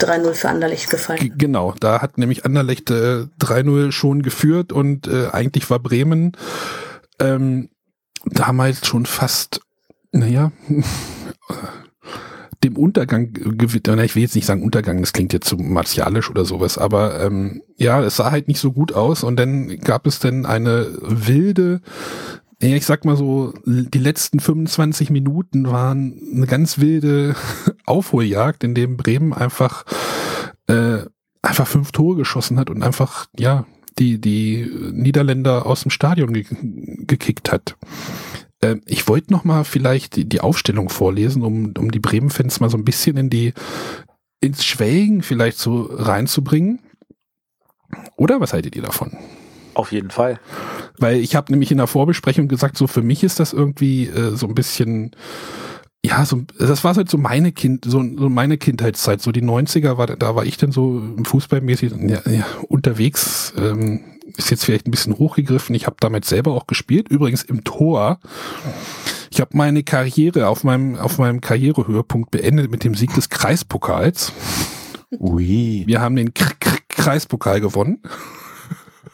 3-0 0.00 0.34
für 0.34 0.48
Anderlecht 0.48 0.90
G 0.90 0.96
gefallen. 0.96 1.34
genau, 1.36 1.74
da 1.78 2.02
hat 2.02 2.18
nämlich 2.18 2.44
Anderlecht 2.44 2.90
äh, 2.90 3.26
3-0 3.40 3.92
schon 3.92 4.22
geführt 4.22 4.72
und 4.72 5.06
äh, 5.06 5.28
eigentlich 5.28 5.70
war 5.70 5.78
Bremen 5.78 6.32
ähm, 7.18 7.68
damals 8.26 8.86
schon 8.86 9.06
fast, 9.06 9.60
naja, 10.12 10.52
dem 12.62 12.76
Untergang 12.76 13.32
gewidmet. 13.32 14.00
Ich 14.04 14.14
will 14.14 14.22
jetzt 14.22 14.34
nicht 14.34 14.46
sagen 14.46 14.62
Untergang, 14.62 15.00
das 15.00 15.12
klingt 15.12 15.32
jetzt 15.32 15.48
so 15.48 15.56
martialisch 15.56 16.30
oder 16.30 16.44
sowas, 16.44 16.78
aber 16.78 17.20
ähm, 17.20 17.62
ja, 17.76 18.00
es 18.02 18.16
sah 18.16 18.30
halt 18.30 18.48
nicht 18.48 18.60
so 18.60 18.72
gut 18.72 18.92
aus 18.92 19.24
und 19.24 19.36
dann 19.36 19.78
gab 19.80 20.06
es 20.06 20.18
dann 20.18 20.46
eine 20.46 20.86
wilde, 21.00 21.80
ja, 22.60 22.76
ich 22.76 22.86
sag 22.86 23.04
mal 23.04 23.16
so, 23.16 23.52
die 23.64 23.98
letzten 23.98 24.38
25 24.38 25.10
Minuten 25.10 25.70
waren 25.70 26.20
eine 26.34 26.46
ganz 26.46 26.78
wilde 26.78 27.34
Aufholjagd, 27.86 28.62
in 28.62 28.74
dem 28.74 28.96
Bremen 28.96 29.32
einfach 29.32 29.84
äh, 30.68 30.98
einfach 31.42 31.66
fünf 31.66 31.90
Tore 31.90 32.16
geschossen 32.16 32.58
hat 32.58 32.70
und 32.70 32.84
einfach 32.84 33.26
ja 33.36 33.66
die 33.98 34.20
die 34.20 34.70
Niederländer 34.92 35.66
aus 35.66 35.82
dem 35.82 35.90
Stadion 35.90 36.32
ge 36.32 36.44
gekickt 37.06 37.52
hat. 37.52 37.76
Ähm, 38.62 38.82
ich 38.86 39.08
wollte 39.08 39.32
noch 39.32 39.44
mal 39.44 39.64
vielleicht 39.64 40.16
die, 40.16 40.28
die 40.28 40.40
Aufstellung 40.40 40.88
vorlesen, 40.88 41.42
um 41.42 41.72
um 41.78 41.90
die 41.90 42.00
Bremen-Fans 42.00 42.60
mal 42.60 42.70
so 42.70 42.76
ein 42.76 42.84
bisschen 42.84 43.16
in 43.16 43.30
die 43.30 43.52
ins 44.40 44.64
Schwelgen 44.64 45.22
vielleicht 45.22 45.58
so 45.58 45.82
reinzubringen. 45.90 46.80
Oder 48.16 48.40
was 48.40 48.52
haltet 48.52 48.74
ihr 48.76 48.82
davon? 48.82 49.16
Auf 49.74 49.92
jeden 49.92 50.10
Fall. 50.10 50.40
Weil 50.98 51.16
ich 51.16 51.34
habe 51.34 51.50
nämlich 51.52 51.70
in 51.70 51.78
der 51.78 51.86
Vorbesprechung 51.86 52.48
gesagt, 52.48 52.76
so 52.76 52.86
für 52.86 53.02
mich 53.02 53.24
ist 53.24 53.40
das 53.40 53.52
irgendwie 53.52 54.06
äh, 54.06 54.36
so 54.36 54.46
ein 54.46 54.54
bisschen, 54.54 55.12
ja, 56.04 56.24
so, 56.24 56.42
das 56.58 56.82
war 56.82 56.96
halt 56.96 57.08
so 57.08 57.16
meine 57.16 57.52
Kind, 57.52 57.84
so, 57.84 58.02
so 58.16 58.28
meine 58.28 58.58
Kindheitszeit, 58.58 59.22
so 59.22 59.30
die 59.30 59.42
90er 59.42 59.96
war, 59.98 60.08
da 60.08 60.34
war 60.34 60.44
ich 60.44 60.56
dann 60.56 60.72
so 60.72 61.00
fußballmäßig 61.24 61.92
ja, 61.92 62.20
ja, 62.28 62.44
unterwegs, 62.68 63.52
ähm, 63.56 64.00
ist 64.36 64.50
jetzt 64.50 64.64
vielleicht 64.64 64.88
ein 64.88 64.90
bisschen 64.90 65.18
hochgegriffen. 65.18 65.74
Ich 65.76 65.86
habe 65.86 65.96
damit 66.00 66.24
selber 66.24 66.52
auch 66.52 66.66
gespielt, 66.66 67.08
übrigens 67.08 67.42
im 67.44 67.62
Tor. 67.62 68.18
Ich 69.30 69.40
habe 69.40 69.56
meine 69.56 69.82
Karriere 69.82 70.48
auf 70.48 70.64
meinem 70.64 70.96
auf 70.96 71.18
meinem 71.18 71.40
Karrierehöhepunkt 71.40 72.30
beendet 72.30 72.70
mit 72.70 72.84
dem 72.84 72.94
Sieg 72.94 73.14
des 73.14 73.28
Kreispokals. 73.28 74.32
Ui. 75.18 75.84
Wir 75.86 76.00
haben 76.00 76.16
den 76.16 76.34
K 76.34 76.46
K 76.58 76.76
Kreispokal 76.88 77.60
gewonnen. 77.60 78.00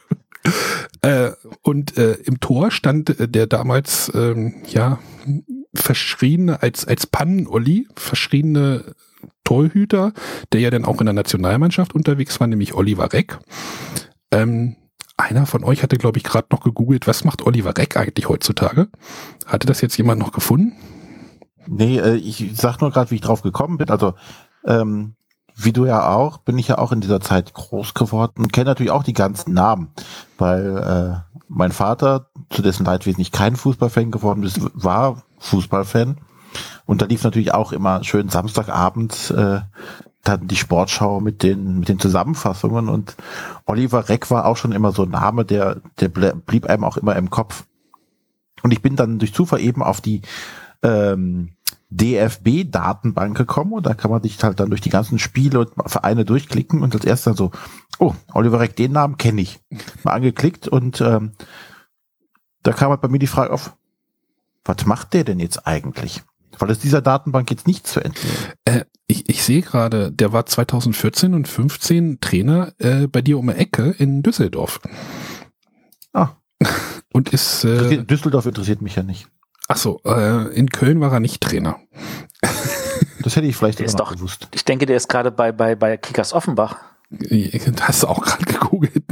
äh, 1.02 1.30
und 1.62 1.96
äh, 1.96 2.14
im 2.24 2.40
Tor 2.40 2.70
stand 2.70 3.18
äh, 3.20 3.28
der 3.28 3.46
damals 3.46 4.10
ähm, 4.14 4.54
ja 4.66 4.98
verschriene 5.78 6.62
als 6.62 6.86
als 6.86 7.06
Pannen-Olli, 7.06 7.88
verschriene 7.96 8.94
Torhüter, 9.44 10.12
der 10.52 10.60
ja 10.60 10.70
dann 10.70 10.84
auch 10.84 11.00
in 11.00 11.06
der 11.06 11.14
Nationalmannschaft 11.14 11.94
unterwegs 11.94 12.38
war, 12.40 12.46
nämlich 12.46 12.74
Oliver 12.74 13.12
Reck. 13.12 13.38
Ähm, 14.30 14.76
einer 15.16 15.46
von 15.46 15.64
euch 15.64 15.82
hatte, 15.82 15.96
glaube 15.96 16.18
ich, 16.18 16.24
gerade 16.24 16.48
noch 16.52 16.60
gegoogelt, 16.60 17.06
was 17.06 17.24
macht 17.24 17.42
Oliver 17.42 17.76
Reck 17.76 17.96
eigentlich 17.96 18.28
heutzutage? 18.28 18.88
Hatte 19.46 19.66
das 19.66 19.80
jetzt 19.80 19.96
jemand 19.96 20.20
noch 20.20 20.32
gefunden? 20.32 20.72
Nee, 21.66 21.98
äh, 21.98 22.16
ich 22.16 22.50
sag 22.54 22.80
nur 22.80 22.90
gerade, 22.90 23.10
wie 23.10 23.16
ich 23.16 23.20
drauf 23.20 23.42
gekommen 23.42 23.78
bin. 23.78 23.90
Also, 23.90 24.14
ähm, 24.64 25.14
wie 25.56 25.72
du 25.72 25.86
ja 25.86 26.08
auch, 26.08 26.38
bin 26.38 26.56
ich 26.56 26.68
ja 26.68 26.78
auch 26.78 26.92
in 26.92 27.00
dieser 27.00 27.20
Zeit 27.20 27.52
groß 27.52 27.94
geworden 27.94 28.42
und 28.42 28.52
kenne 28.52 28.66
natürlich 28.66 28.92
auch 28.92 29.02
die 29.02 29.12
ganzen 29.12 29.54
Namen, 29.54 29.88
weil 30.38 30.76
äh, 30.76 31.38
mein 31.48 31.72
Vater, 31.72 32.30
zu 32.50 32.62
dessen 32.62 32.84
Leidwesen 32.84 33.20
ich 33.20 33.32
kein 33.32 33.56
Fußballfan 33.56 34.12
geworden 34.12 34.44
ist, 34.44 34.60
war 34.72 35.24
Fußballfan. 35.40 36.18
Und 36.86 37.02
da 37.02 37.06
lief 37.06 37.24
natürlich 37.24 37.52
auch 37.52 37.72
immer 37.72 38.02
schön 38.04 38.28
Samstagabend 38.28 39.30
äh, 39.36 39.60
dann 40.24 40.48
die 40.48 40.56
Sportschau 40.56 41.20
mit 41.20 41.42
den 41.42 41.80
mit 41.80 41.88
den 41.88 41.98
Zusammenfassungen 41.98 42.88
und 42.88 43.16
Oliver 43.66 44.08
Reck 44.08 44.30
war 44.30 44.46
auch 44.46 44.56
schon 44.56 44.72
immer 44.72 44.92
so 44.92 45.04
ein 45.04 45.10
Name, 45.10 45.44
der 45.44 45.80
der 46.00 46.08
blieb 46.08 46.66
einem 46.66 46.84
auch 46.84 46.96
immer 46.96 47.16
im 47.16 47.30
Kopf. 47.30 47.64
Und 48.62 48.72
ich 48.72 48.82
bin 48.82 48.96
dann 48.96 49.18
durch 49.18 49.32
Zufall 49.32 49.60
eben 49.60 49.82
auf 49.82 50.00
die 50.00 50.22
ähm, 50.82 51.50
DFB-Datenbank 51.90 53.36
gekommen 53.36 53.72
und 53.72 53.86
da 53.86 53.94
kann 53.94 54.10
man 54.10 54.22
sich 54.22 54.42
halt 54.42 54.60
dann 54.60 54.70
durch 54.70 54.80
die 54.80 54.90
ganzen 54.90 55.18
Spiele 55.18 55.60
und 55.60 55.70
Vereine 55.86 56.24
durchklicken 56.24 56.82
und 56.82 56.94
als 56.94 57.04
erstes 57.04 57.24
dann 57.24 57.36
so, 57.36 57.50
oh, 57.98 58.14
Oliver 58.32 58.60
Reck, 58.60 58.76
den 58.76 58.92
Namen 58.92 59.16
kenne 59.16 59.40
ich. 59.40 59.60
Mal 60.02 60.12
angeklickt 60.12 60.68
und 60.68 61.00
ähm, 61.00 61.32
da 62.62 62.72
kam 62.72 62.90
halt 62.90 63.00
bei 63.00 63.08
mir 63.08 63.18
die 63.18 63.26
Frage 63.26 63.52
auf, 63.52 63.74
was 64.64 64.86
macht 64.86 65.14
der 65.14 65.24
denn 65.24 65.40
jetzt 65.40 65.66
eigentlich? 65.66 66.22
Weil 66.58 66.70
es 66.70 66.78
dieser 66.78 67.02
Datenbank 67.02 67.50
jetzt 67.50 67.66
nicht 67.66 67.86
zu 67.86 68.00
entnehmen. 68.00 68.36
Äh, 68.64 68.84
ich, 69.06 69.28
ich 69.28 69.42
sehe 69.42 69.62
gerade, 69.62 70.10
der 70.12 70.32
war 70.32 70.46
2014 70.46 71.34
und 71.34 71.46
15 71.46 72.20
Trainer 72.20 72.72
äh, 72.78 73.06
bei 73.06 73.22
dir 73.22 73.38
um 73.38 73.46
die 73.46 73.54
Ecke 73.54 73.94
in 73.98 74.22
Düsseldorf. 74.22 74.80
Ah. 76.12 76.30
Und 77.12 77.30
ist. 77.30 77.64
Äh, 77.64 78.04
Düsseldorf 78.04 78.46
interessiert 78.46 78.82
mich 78.82 78.96
ja 78.96 79.02
nicht. 79.02 79.28
Ach 79.68 79.76
so, 79.76 80.00
äh, 80.04 80.54
in 80.54 80.68
Köln 80.70 81.00
war 81.00 81.12
er 81.12 81.20
nicht 81.20 81.42
Trainer. 81.42 81.78
Das 83.20 83.34
hätte 83.34 83.48
ich 83.48 83.56
vielleicht 83.56 83.80
ist 83.80 83.98
doch, 83.98 84.12
gewusst. 84.12 84.48
Ich 84.54 84.64
denke, 84.64 84.86
der 84.86 84.96
ist 84.96 85.08
gerade 85.08 85.32
bei, 85.32 85.50
bei, 85.50 85.74
bei 85.74 85.96
Kickers 85.96 86.32
Offenbach. 86.32 86.76
Hast 87.80 88.04
du 88.04 88.06
auch 88.06 88.22
gerade 88.22 88.44
gegoogelt. 88.44 89.02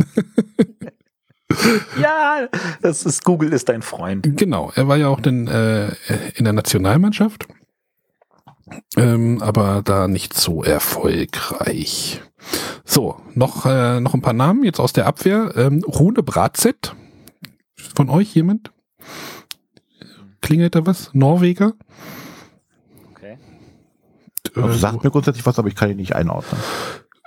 Ja, 2.01 2.49
das 2.83 3.05
ist 3.05 3.25
Google 3.25 3.53
ist 3.53 3.69
dein 3.69 3.83
Freund. 3.83 4.27
Genau, 4.37 4.73
er 4.75 4.89
war 4.89 4.97
ja 4.97 5.09
auch 5.09 5.21
den, 5.21 5.49
äh, 5.49 5.93
in 6.35 6.45
der 6.45 6.53
Nationalmannschaft, 6.53 7.47
ähm, 8.97 9.43
aber 9.43 9.83
da 9.85 10.09
nicht 10.09 10.35
so 10.35 10.63
erfolgreich. 10.63 12.21
So, 12.85 13.21
noch, 13.35 13.67
äh, 13.67 14.01
noch 14.01 14.15
ein 14.15 14.23
paar 14.23 14.33
Namen 14.33 14.65
jetzt 14.65 14.81
aus 14.81 14.93
der 14.93 15.07
Abwehr. 15.07 15.53
Ähm, 15.57 15.85
Rune 15.85 16.23
Bratzett. 16.23 16.95
Von 17.95 18.09
euch 18.09 18.35
jemand? 18.35 18.73
Klingelt 20.41 20.75
da 20.75 20.87
was? 20.87 21.11
Norweger? 21.13 21.73
Okay. 23.11 23.39
Also 24.55 24.79
sagt 24.79 25.03
mir 25.03 25.11
grundsätzlich 25.11 25.45
was, 25.45 25.59
aber 25.59 25.69
ich 25.69 25.75
kann 25.75 25.91
ihn 25.91 25.97
nicht 25.97 26.15
einordnen. 26.15 26.61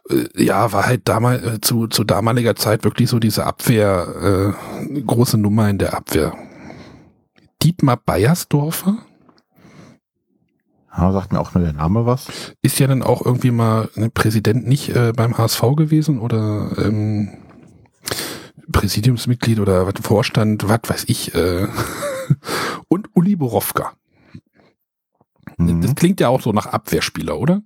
Äh, 0.10 0.44
ja, 0.44 0.72
war 0.72 0.86
halt 0.86 1.08
damals 1.08 1.44
äh, 1.44 1.62
zu, 1.62 1.88
zu 1.88 2.04
damaliger 2.04 2.56
Zeit 2.56 2.84
wirklich 2.84 3.10
so 3.10 3.20
diese 3.20 3.46
Abwehr, 3.46 4.56
äh, 4.90 5.02
große 5.02 5.38
Nummer 5.38 5.70
in 5.70 5.78
der 5.78 5.94
Abwehr. 5.94 6.34
Dietmar 7.62 7.98
Beiersdorfer? 7.98 8.98
Ja, 10.96 11.12
sagt 11.12 11.32
mir 11.32 11.40
auch 11.40 11.54
nur 11.54 11.64
der 11.64 11.74
Name 11.74 12.06
was. 12.06 12.28
Ist 12.62 12.80
ja 12.80 12.88
dann 12.88 13.04
auch 13.04 13.26
irgendwie 13.26 13.52
mal 13.52 13.90
ein 13.96 14.12
Präsident 14.12 14.68
nicht 14.68 14.90
äh, 14.90 15.14
beim 15.16 15.38
HSV 15.38 15.62
gewesen 15.76 16.20
oder 16.20 16.72
ähm, 16.78 17.30
Präsidiumsmitglied 18.72 19.60
oder 19.60 19.88
was, 19.88 19.94
Vorstand, 20.02 20.68
was 20.68 20.82
weiß 20.88 21.06
ich. 21.08 21.34
Äh. 21.36 21.68
Und 22.88 23.10
Uli 23.14 23.36
Borowka. 23.36 23.94
Mhm. 25.58 25.82
Das 25.82 25.96
klingt 25.96 26.20
ja 26.20 26.30
auch 26.30 26.42
so 26.42 26.52
nach 26.52 26.68
Abwehrspieler, 26.68 27.38
oder? 27.38 27.62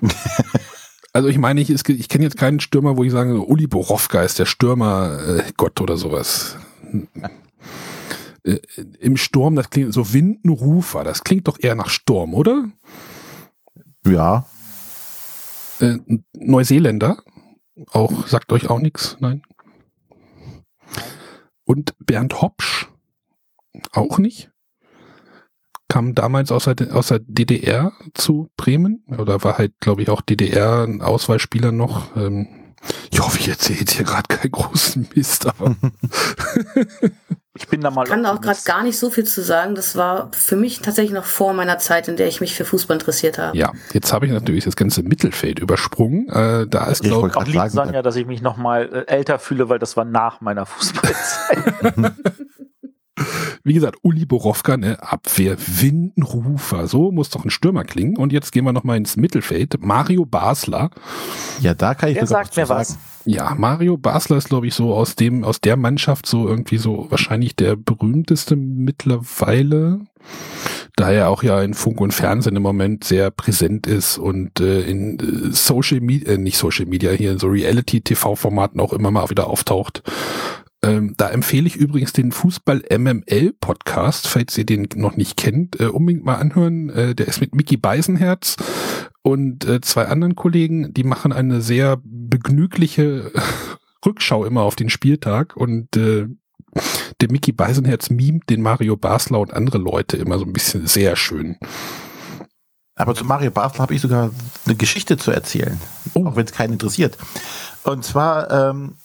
Also 1.12 1.28
ich 1.28 1.38
meine, 1.38 1.60
ich, 1.60 1.70
ich 1.70 2.08
kenne 2.08 2.24
jetzt 2.24 2.38
keinen 2.38 2.60
Stürmer, 2.60 2.96
wo 2.96 3.04
ich 3.04 3.12
sage, 3.12 3.46
Uli 3.46 3.66
Borowka 3.66 4.22
ist 4.22 4.38
der 4.38 4.46
Stürmer 4.46 5.20
äh, 5.26 5.52
Gott 5.56 5.80
oder 5.80 5.96
sowas. 5.96 6.56
Äh, 8.44 8.58
Im 8.98 9.16
Sturm, 9.16 9.54
das 9.54 9.70
klingt 9.70 9.92
so 9.92 10.12
Windenrufer, 10.12 11.04
das 11.04 11.22
klingt 11.22 11.48
doch 11.48 11.58
eher 11.60 11.74
nach 11.74 11.90
Sturm, 11.90 12.34
oder? 12.34 12.70
Ja. 14.06 14.46
Äh, 15.80 15.98
Neuseeländer, 16.32 17.22
auch, 17.90 18.26
sagt 18.26 18.52
euch 18.52 18.70
auch 18.70 18.80
nichts, 18.80 19.16
nein. 19.20 19.42
Und 21.64 21.94
Bernd 21.98 22.40
Hopsch, 22.40 22.88
auch 23.92 24.18
nicht 24.18 24.51
kam 25.92 26.14
damals 26.14 26.50
aus 26.50 26.64
der, 26.64 26.96
aus 26.96 27.08
der 27.08 27.18
DDR 27.18 27.92
zu 28.14 28.48
Bremen 28.56 29.04
oder 29.18 29.44
war 29.44 29.58
halt, 29.58 29.78
glaube 29.78 30.00
ich, 30.00 30.08
auch 30.08 30.22
DDR 30.22 30.84
ein 30.84 31.02
Auswahlspieler 31.02 31.70
noch. 31.70 32.16
Ähm, 32.16 32.48
ich 33.10 33.20
hoffe, 33.20 33.38
ich 33.38 33.48
erzähle 33.48 33.80
jetzt 33.80 33.92
hier 33.92 34.06
gerade 34.06 34.26
keinen 34.26 34.52
großen 34.52 35.06
Mist, 35.14 35.46
aber 35.46 35.76
ich 37.54 37.68
bin 37.68 37.82
da 37.82 37.90
mal. 37.90 38.04
Ich 38.04 38.08
kann 38.10 38.24
auch 38.24 38.40
gerade 38.40 38.58
gar 38.64 38.82
nicht 38.82 38.98
so 38.98 39.10
viel 39.10 39.24
zu 39.24 39.42
sagen. 39.42 39.74
Das 39.74 39.94
war 39.94 40.30
für 40.32 40.56
mich 40.56 40.80
tatsächlich 40.80 41.12
noch 41.12 41.26
vor 41.26 41.52
meiner 41.52 41.78
Zeit, 41.78 42.08
in 42.08 42.16
der 42.16 42.26
ich 42.26 42.40
mich 42.40 42.54
für 42.54 42.64
Fußball 42.64 42.96
interessiert 42.96 43.36
habe. 43.36 43.54
Ja, 43.54 43.70
jetzt 43.92 44.14
habe 44.14 44.24
ich 44.24 44.32
natürlich 44.32 44.64
das 44.64 44.76
ganze 44.76 45.02
Mittelfeld 45.02 45.58
übersprungen. 45.58 46.26
Äh, 46.30 46.66
da 46.68 46.86
ist 46.86 47.02
glaube 47.02 47.28
ich 47.28 47.36
auch 47.36 47.44
lieb 47.44 47.60
sagen 47.68 47.92
ja, 47.92 48.00
dass 48.00 48.16
ich 48.16 48.24
mich 48.24 48.40
noch 48.40 48.56
mal 48.56 48.88
äh, 48.90 49.12
älter 49.12 49.38
fühle, 49.38 49.68
weil 49.68 49.78
das 49.78 49.94
war 49.98 50.06
nach 50.06 50.40
meiner 50.40 50.64
Fußballzeit. 50.64 51.94
Wie 53.64 53.74
gesagt, 53.74 53.98
Uli 54.02 54.24
Borowka, 54.24 54.76
ne, 54.76 55.02
Abwehr, 55.02 55.56
Windenrufer, 55.58 56.86
so 56.86 57.10
muss 57.12 57.30
doch 57.30 57.44
ein 57.44 57.50
Stürmer 57.50 57.84
klingen. 57.84 58.16
Und 58.16 58.32
jetzt 58.32 58.52
gehen 58.52 58.64
wir 58.64 58.72
nochmal 58.72 58.96
ins 58.96 59.16
Mittelfeld. 59.16 59.76
Mario 59.80 60.24
Basler. 60.24 60.90
Ja, 61.60 61.74
da 61.74 61.94
kann 61.94 62.10
ich 62.10 62.16
Wer 62.16 62.26
sagt 62.26 62.56
mir 62.56 62.68
was? 62.68 62.98
Ja, 63.24 63.54
Mario 63.56 63.96
Basler 63.96 64.36
ist, 64.36 64.48
glaube 64.48 64.66
ich, 64.66 64.74
so 64.74 64.94
aus 64.94 65.14
dem, 65.14 65.44
aus 65.44 65.60
der 65.60 65.76
Mannschaft 65.76 66.26
so 66.26 66.48
irgendwie 66.48 66.78
so 66.78 67.06
wahrscheinlich 67.10 67.54
der 67.54 67.76
berühmteste 67.76 68.56
mittlerweile. 68.56 70.00
Da 70.96 71.10
er 71.10 71.30
auch 71.30 71.42
ja 71.42 71.62
in 71.62 71.72
Funk 71.72 72.00
und 72.00 72.12
Fernsehen 72.12 72.56
im 72.56 72.62
Moment 72.62 73.04
sehr 73.04 73.30
präsent 73.30 73.86
ist 73.86 74.18
und 74.18 74.60
äh, 74.60 74.82
in 74.82 75.18
äh, 75.18 75.52
Social 75.52 76.00
Media, 76.00 76.32
äh, 76.32 76.38
nicht 76.38 76.58
Social 76.58 76.84
Media, 76.84 77.12
hier 77.12 77.32
in 77.32 77.38
so 77.38 77.46
Reality-TV-Formaten 77.48 78.78
auch 78.78 78.92
immer 78.92 79.10
mal 79.10 79.30
wieder 79.30 79.46
auftaucht. 79.46 80.02
Ähm, 80.84 81.14
da 81.16 81.28
empfehle 81.28 81.68
ich 81.68 81.76
übrigens 81.76 82.12
den 82.12 82.32
Fußball 82.32 82.82
MML 82.90 83.54
Podcast, 83.60 84.26
falls 84.26 84.58
ihr 84.58 84.66
den 84.66 84.88
noch 84.96 85.16
nicht 85.16 85.36
kennt, 85.36 85.78
äh, 85.80 85.86
unbedingt 85.86 86.24
mal 86.24 86.36
anhören. 86.36 86.90
Äh, 86.90 87.14
der 87.14 87.28
ist 87.28 87.40
mit 87.40 87.54
Mickey 87.54 87.76
Beisenherz 87.76 88.56
und 89.22 89.64
äh, 89.64 89.80
zwei 89.80 90.06
anderen 90.06 90.34
Kollegen, 90.34 90.92
die 90.92 91.04
machen 91.04 91.32
eine 91.32 91.60
sehr 91.60 92.00
begnügliche 92.02 93.30
Rückschau 94.04 94.44
immer 94.44 94.62
auf 94.62 94.74
den 94.74 94.90
Spieltag 94.90 95.56
und 95.56 95.96
äh, 95.96 96.26
der 97.20 97.30
Mickey 97.30 97.52
Beisenherz 97.52 98.10
mimt 98.10 98.50
den 98.50 98.62
Mario 98.62 98.96
Basler 98.96 99.38
und 99.38 99.52
andere 99.52 99.78
Leute 99.78 100.16
immer 100.16 100.38
so 100.38 100.44
ein 100.44 100.52
bisschen 100.52 100.88
sehr 100.88 101.14
schön. 101.14 101.58
Aber 102.96 103.14
zu 103.14 103.24
Mario 103.24 103.52
Basler 103.52 103.80
habe 103.80 103.94
ich 103.94 104.00
sogar 104.00 104.30
eine 104.66 104.74
Geschichte 104.74 105.16
zu 105.16 105.30
erzählen, 105.30 105.80
oh. 106.14 106.26
auch 106.26 106.36
wenn 106.36 106.46
es 106.46 106.52
keinen 106.52 106.72
interessiert. 106.72 107.16
Und 107.84 108.04
zwar 108.04 108.50
ähm, 108.50 108.96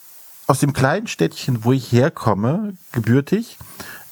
aus 0.48 0.60
dem 0.60 0.74
kleinen 0.74 1.08
Städtchen, 1.08 1.64
wo 1.64 1.74
ich 1.74 1.92
herkomme, 1.92 2.74
gebürtig, 2.92 3.58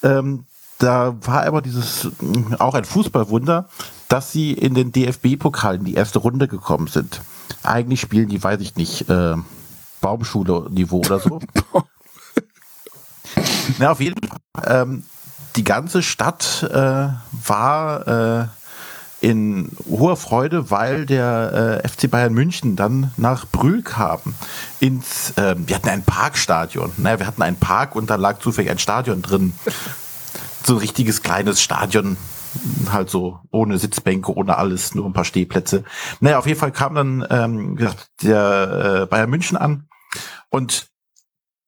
ähm, 0.02 0.44
da 0.78 1.16
war 1.22 1.44
aber 1.44 1.62
dieses 1.62 2.04
äh, 2.04 2.54
auch 2.58 2.74
ein 2.74 2.84
Fußballwunder, 2.84 3.68
dass 4.08 4.30
sie 4.30 4.52
in 4.52 4.74
den 4.74 4.92
DFB-Pokalen 4.92 5.84
die 5.84 5.94
erste 5.94 6.18
Runde 6.18 6.48
gekommen 6.48 6.86
sind. 6.86 7.22
Eigentlich 7.62 8.00
spielen 8.00 8.28
die, 8.28 8.42
weiß 8.42 8.60
ich 8.60 8.76
nicht, 8.76 9.08
äh, 9.08 9.36
Baumschule-Niveau 10.02 10.98
oder 10.98 11.18
so. 11.18 11.40
Na, 13.78 13.90
auf 13.90 14.00
jeden 14.00 14.20
Fall. 14.28 14.38
Ähm, 14.64 15.04
die 15.56 15.64
ganze 15.64 16.02
Stadt 16.02 16.62
äh, 16.70 17.08
war 17.46 18.06
äh, 18.06 18.46
in 19.26 19.72
hoher 19.90 20.16
Freude, 20.16 20.70
weil 20.70 21.04
der 21.04 21.82
äh, 21.82 21.88
FC 21.88 22.08
Bayern 22.08 22.32
München 22.32 22.76
dann 22.76 23.12
nach 23.16 23.44
Brühl 23.44 23.82
kam. 23.82 24.20
Ins, 24.78 25.32
äh, 25.36 25.56
wir 25.58 25.74
hatten 25.74 25.88
ein 25.88 26.04
Parkstadion. 26.04 26.92
Naja, 26.96 27.18
wir 27.18 27.26
hatten 27.26 27.42
einen 27.42 27.56
Park 27.56 27.96
und 27.96 28.08
da 28.08 28.14
lag 28.14 28.38
zufällig 28.38 28.70
ein 28.70 28.78
Stadion 28.78 29.22
drin. 29.22 29.52
So 30.62 30.74
ein 30.74 30.78
richtiges 30.78 31.24
kleines 31.24 31.60
Stadion, 31.60 32.16
halt 32.92 33.10
so 33.10 33.40
ohne 33.50 33.78
Sitzbänke, 33.78 34.32
ohne 34.32 34.58
alles, 34.58 34.94
nur 34.94 35.04
ein 35.06 35.12
paar 35.12 35.24
Stehplätze. 35.24 35.82
Naja, 36.20 36.38
auf 36.38 36.46
jeden 36.46 36.60
Fall 36.60 36.70
kam 36.70 36.94
dann 36.94 37.26
ähm, 37.28 37.76
der 38.22 39.02
äh, 39.02 39.06
Bayern 39.06 39.30
München 39.30 39.56
an 39.56 39.88
und 40.50 40.86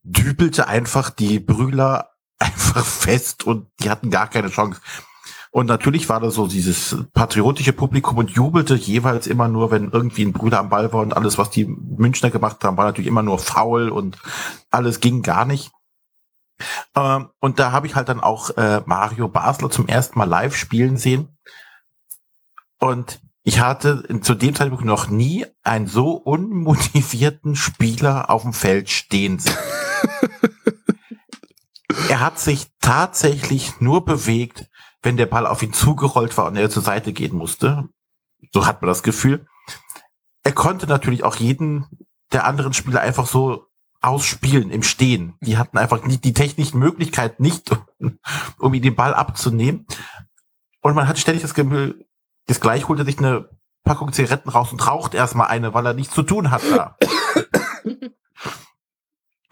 dübelte 0.04 0.68
einfach 0.68 1.10
die 1.10 1.40
Brühler 1.40 2.10
einfach 2.38 2.84
fest 2.84 3.44
und 3.44 3.66
die 3.80 3.90
hatten 3.90 4.10
gar 4.12 4.28
keine 4.28 4.48
Chance. 4.48 4.80
Und 5.50 5.66
natürlich 5.66 6.08
war 6.08 6.20
da 6.20 6.30
so 6.30 6.46
dieses 6.46 6.96
patriotische 7.14 7.72
Publikum 7.72 8.18
und 8.18 8.30
jubelte 8.30 8.74
jeweils 8.74 9.26
immer 9.26 9.48
nur, 9.48 9.70
wenn 9.70 9.90
irgendwie 9.90 10.24
ein 10.24 10.32
Brüder 10.32 10.58
am 10.58 10.68
Ball 10.68 10.92
war 10.92 11.00
und 11.00 11.16
alles, 11.16 11.38
was 11.38 11.50
die 11.50 11.64
Münchner 11.64 12.30
gemacht 12.30 12.62
haben, 12.64 12.76
war 12.76 12.84
natürlich 12.84 13.08
immer 13.08 13.22
nur 13.22 13.38
faul 13.38 13.88
und 13.88 14.18
alles 14.70 15.00
ging 15.00 15.22
gar 15.22 15.44
nicht. 15.44 15.70
Ähm, 16.94 17.28
und 17.40 17.58
da 17.58 17.72
habe 17.72 17.86
ich 17.86 17.94
halt 17.94 18.08
dann 18.08 18.20
auch 18.20 18.50
äh, 18.56 18.82
Mario 18.84 19.28
Basler 19.28 19.70
zum 19.70 19.88
ersten 19.88 20.18
Mal 20.18 20.28
live 20.28 20.56
spielen 20.56 20.96
sehen. 20.96 21.38
Und 22.78 23.20
ich 23.42 23.60
hatte 23.60 24.04
zu 24.20 24.34
dem 24.34 24.54
Zeitpunkt 24.54 24.84
noch 24.84 25.08
nie 25.08 25.46
einen 25.62 25.86
so 25.86 26.12
unmotivierten 26.12 27.56
Spieler 27.56 28.28
auf 28.30 28.42
dem 28.42 28.52
Feld 28.52 28.90
stehen 28.90 29.38
sehen. 29.38 29.56
er 32.08 32.20
hat 32.20 32.38
sich 32.38 32.66
tatsächlich 32.80 33.80
nur 33.80 34.04
bewegt, 34.04 34.67
wenn 35.02 35.16
der 35.16 35.26
Ball 35.26 35.46
auf 35.46 35.62
ihn 35.62 35.72
zugerollt 35.72 36.36
war 36.36 36.46
und 36.46 36.56
er 36.56 36.70
zur 36.70 36.82
Seite 36.82 37.12
gehen 37.12 37.36
musste. 37.36 37.88
So 38.52 38.66
hat 38.66 38.82
man 38.82 38.88
das 38.88 39.02
Gefühl. 39.02 39.46
Er 40.42 40.52
konnte 40.52 40.86
natürlich 40.86 41.24
auch 41.24 41.36
jeden 41.36 41.86
der 42.32 42.44
anderen 42.44 42.72
Spieler 42.72 43.00
einfach 43.00 43.26
so 43.26 43.66
ausspielen 44.00 44.70
im 44.70 44.82
Stehen. 44.82 45.34
Die 45.40 45.58
hatten 45.58 45.78
einfach 45.78 46.04
nicht 46.04 46.24
die 46.24 46.32
technischen 46.32 46.78
Möglichkeiten 46.78 47.42
nicht, 47.42 47.70
um 48.58 48.74
ihn 48.74 48.82
den 48.82 48.94
Ball 48.94 49.14
abzunehmen. 49.14 49.86
Und 50.80 50.94
man 50.94 51.08
hat 51.08 51.18
ständig 51.18 51.42
das 51.42 51.54
Gefühl, 51.54 52.06
das 52.46 52.60
gleich 52.60 52.88
holt 52.88 52.98
er 52.98 53.04
sich 53.04 53.18
eine 53.18 53.48
Packung 53.84 54.12
Zigaretten 54.12 54.50
raus 54.50 54.72
und 54.72 54.86
raucht 54.86 55.14
erstmal 55.14 55.48
eine, 55.48 55.74
weil 55.74 55.86
er 55.86 55.94
nichts 55.94 56.14
zu 56.14 56.22
tun 56.22 56.50
hat 56.50 56.62
da. 56.70 56.96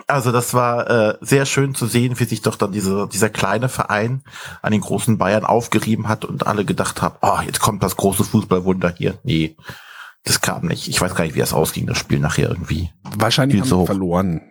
Also 0.08 0.30
das 0.30 0.54
war 0.54 0.88
äh, 0.88 1.18
sehr 1.20 1.46
schön 1.46 1.74
zu 1.74 1.86
sehen, 1.86 2.20
wie 2.20 2.24
sich 2.24 2.40
doch 2.40 2.54
dann 2.54 2.70
diese, 2.70 3.08
dieser 3.12 3.28
kleine 3.28 3.68
Verein 3.68 4.22
an 4.62 4.70
den 4.70 4.80
großen 4.80 5.18
Bayern 5.18 5.44
aufgerieben 5.44 6.08
hat 6.08 6.24
und 6.24 6.46
alle 6.46 6.64
gedacht 6.64 7.02
haben, 7.02 7.16
oh, 7.22 7.40
jetzt 7.44 7.60
kommt 7.60 7.82
das 7.82 7.96
große 7.96 8.22
Fußballwunder 8.22 8.94
hier. 8.96 9.18
Nee, 9.24 9.56
das 10.22 10.40
kam 10.40 10.66
nicht. 10.66 10.86
Ich 10.88 11.00
weiß 11.00 11.14
gar 11.14 11.24
nicht, 11.24 11.34
wie 11.34 11.40
es 11.40 11.52
ausging, 11.52 11.86
das 11.86 11.98
Spiel 11.98 12.20
nachher 12.20 12.48
irgendwie. 12.50 12.90
Wahrscheinlich 13.16 13.60
haben 13.60 13.68
sie 13.68 13.86
verloren. 13.86 14.42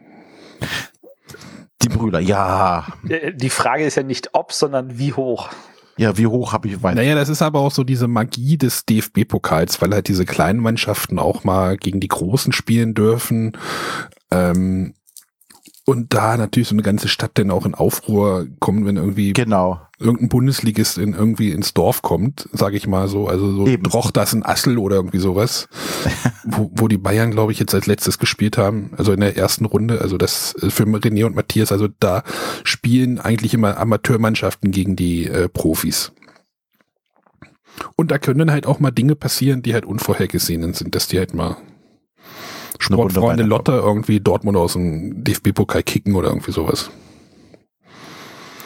Die 1.81 1.89
Brüder, 1.89 2.19
ja. 2.19 2.87
Äh, 3.07 3.33
die 3.33 3.49
Frage 3.49 3.85
ist 3.85 3.95
ja 3.95 4.03
nicht 4.03 4.29
ob, 4.33 4.51
sondern 4.51 4.97
wie 4.97 5.13
hoch. 5.13 5.49
Ja, 5.97 6.17
wie 6.17 6.27
hoch 6.27 6.51
habe 6.51 6.67
ich 6.67 6.83
weiter? 6.83 6.95
Naja, 6.95 7.15
das 7.15 7.29
ist 7.29 7.41
aber 7.41 7.59
auch 7.59 7.71
so 7.71 7.85
diese 7.85 8.09
Magie 8.09 8.57
des 8.57 8.85
DFB-Pokals, 8.85 9.81
weil 9.81 9.93
halt 9.93 10.09
diese 10.09 10.25
kleinen 10.25 10.59
Mannschaften 10.59 11.19
auch 11.19 11.45
mal 11.45 11.77
gegen 11.77 12.01
die 12.01 12.09
Großen 12.09 12.51
spielen 12.51 12.93
dürfen. 12.93 13.57
Ähm, 14.31 14.93
und 15.85 16.15
da 16.15 16.35
natürlich 16.35 16.67
so 16.67 16.75
eine 16.75 16.81
ganze 16.81 17.07
Stadt 17.07 17.31
dann 17.35 17.51
auch 17.51 17.65
in 17.65 17.75
Aufruhr 17.75 18.47
kommt, 18.59 18.87
wenn 18.87 18.97
irgendwie 18.97 19.33
genau. 19.33 19.79
irgendein 19.99 20.29
Bundesligist 20.29 20.97
in, 20.97 21.13
irgendwie 21.13 21.51
ins 21.51 21.75
Dorf 21.75 22.01
kommt, 22.01 22.49
sage 22.51 22.75
ich 22.75 22.87
mal 22.87 23.07
so. 23.07 23.27
Also 23.27 23.51
so 23.51 23.67
Eben. 23.67 23.83
Drochtas 23.83 24.33
in 24.33 24.43
Assel 24.43 24.79
oder 24.79 24.95
irgendwie 24.95 25.19
sowas. 25.19 25.69
wo, 26.43 26.71
wo 26.73 26.87
die 26.87 26.97
Bayern, 26.97 27.29
glaube 27.29 27.51
ich, 27.51 27.59
jetzt 27.59 27.75
als 27.75 27.85
letztes 27.85 28.17
gespielt 28.17 28.57
haben, 28.57 28.91
also 28.97 29.11
in 29.11 29.19
der 29.19 29.37
ersten 29.37 29.65
Runde. 29.65 30.01
Also 30.01 30.17
das 30.17 30.55
äh, 30.61 30.71
für 30.71 30.85
René 30.85 31.25
und 31.25 31.35
Matthias, 31.35 31.71
also 31.71 31.87
da 31.99 32.23
spielen 32.63 33.19
eigentlich 33.19 33.53
immer 33.53 33.77
Amateurmannschaften 33.77 34.71
gegen 34.71 34.95
die 34.95 35.27
äh, 35.27 35.49
Profis. 35.49 36.13
Und 37.95 38.09
da 38.09 38.17
können 38.17 38.39
dann 38.39 38.51
halt 38.51 38.65
auch 38.65 38.79
mal 38.79 38.91
Dinge 38.91 39.15
passieren, 39.15 39.61
die 39.61 39.75
halt 39.75 39.85
unvorhergesehen 39.85 40.73
sind, 40.73 40.95
dass 40.95 41.07
die 41.07 41.19
halt 41.19 41.35
mal 41.35 41.57
Sportfreunde 42.79 43.43
Lotte 43.43 43.73
irgendwie 43.73 44.19
Dortmund 44.19 44.57
aus 44.57 44.73
dem 44.73 45.23
DFB-Pokal 45.23 45.83
kicken 45.83 46.15
oder 46.15 46.29
irgendwie 46.29 46.51
sowas. 46.51 46.89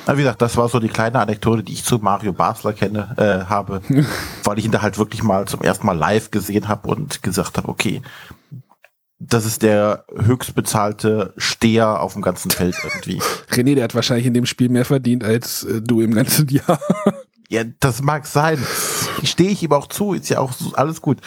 Na, 0.09 0.17
wie 0.17 0.21
gesagt, 0.21 0.41
das 0.41 0.57
war 0.57 0.67
so 0.69 0.79
die 0.79 0.87
kleine 0.87 1.19
Anekdote, 1.19 1.61
die 1.61 1.73
ich 1.73 1.83
zu 1.83 1.99
Mario 1.99 2.33
Basler 2.33 2.73
kenne, 2.73 3.13
äh, 3.17 3.47
habe, 3.47 3.81
weil 4.43 4.57
ich 4.57 4.65
ihn 4.65 4.71
da 4.71 4.81
halt 4.81 4.97
wirklich 4.97 5.21
mal 5.21 5.45
zum 5.47 5.61
ersten 5.61 5.85
Mal 5.85 5.97
live 5.97 6.31
gesehen 6.31 6.67
habe 6.67 6.87
und 6.87 7.21
gesagt 7.21 7.57
habe, 7.57 7.69
okay, 7.69 8.01
das 9.19 9.45
ist 9.45 9.61
der 9.61 10.05
höchstbezahlte 10.15 11.33
Steher 11.37 12.01
auf 12.01 12.13
dem 12.13 12.23
ganzen 12.23 12.49
Feld 12.49 12.75
irgendwie. 12.83 13.21
René, 13.51 13.75
der 13.75 13.83
hat 13.83 13.93
wahrscheinlich 13.93 14.25
in 14.25 14.33
dem 14.33 14.47
Spiel 14.47 14.69
mehr 14.69 14.85
verdient 14.85 15.23
als 15.23 15.63
äh, 15.65 15.79
du 15.81 16.01
im 16.01 16.15
ganzen 16.15 16.47
Jahr. 16.49 16.79
ja, 17.49 17.63
das 17.79 18.01
mag 18.01 18.25
sein. 18.25 18.57
Stehe 19.23 19.51
ich 19.51 19.61
ihm 19.61 19.73
auch 19.73 19.87
zu, 19.87 20.13
ist 20.13 20.29
ja 20.29 20.39
auch 20.39 20.53
alles 20.73 21.01
gut. 21.01 21.19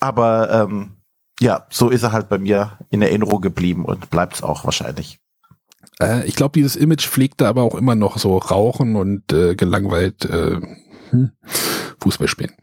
Aber 0.00 0.50
ähm, 0.50 0.96
ja, 1.40 1.66
so 1.70 1.88
ist 1.88 2.02
er 2.02 2.12
halt 2.12 2.28
bei 2.28 2.38
mir 2.38 2.78
in 2.90 3.02
Erinnerung 3.02 3.40
geblieben 3.40 3.84
und 3.84 4.10
bleibt 4.10 4.34
es 4.34 4.42
auch 4.42 4.64
wahrscheinlich. 4.64 5.18
Äh, 6.00 6.26
ich 6.26 6.36
glaube, 6.36 6.52
dieses 6.52 6.76
Image 6.76 7.06
pflegt 7.06 7.40
er 7.40 7.48
aber 7.48 7.62
auch 7.62 7.74
immer 7.74 7.94
noch 7.94 8.18
so 8.18 8.36
rauchen 8.36 8.96
und 8.96 9.32
äh, 9.32 9.54
gelangweilt 9.54 10.24
äh, 10.26 10.60
hm, 11.10 11.32
Fußball 12.00 12.28
spielen. 12.28 12.52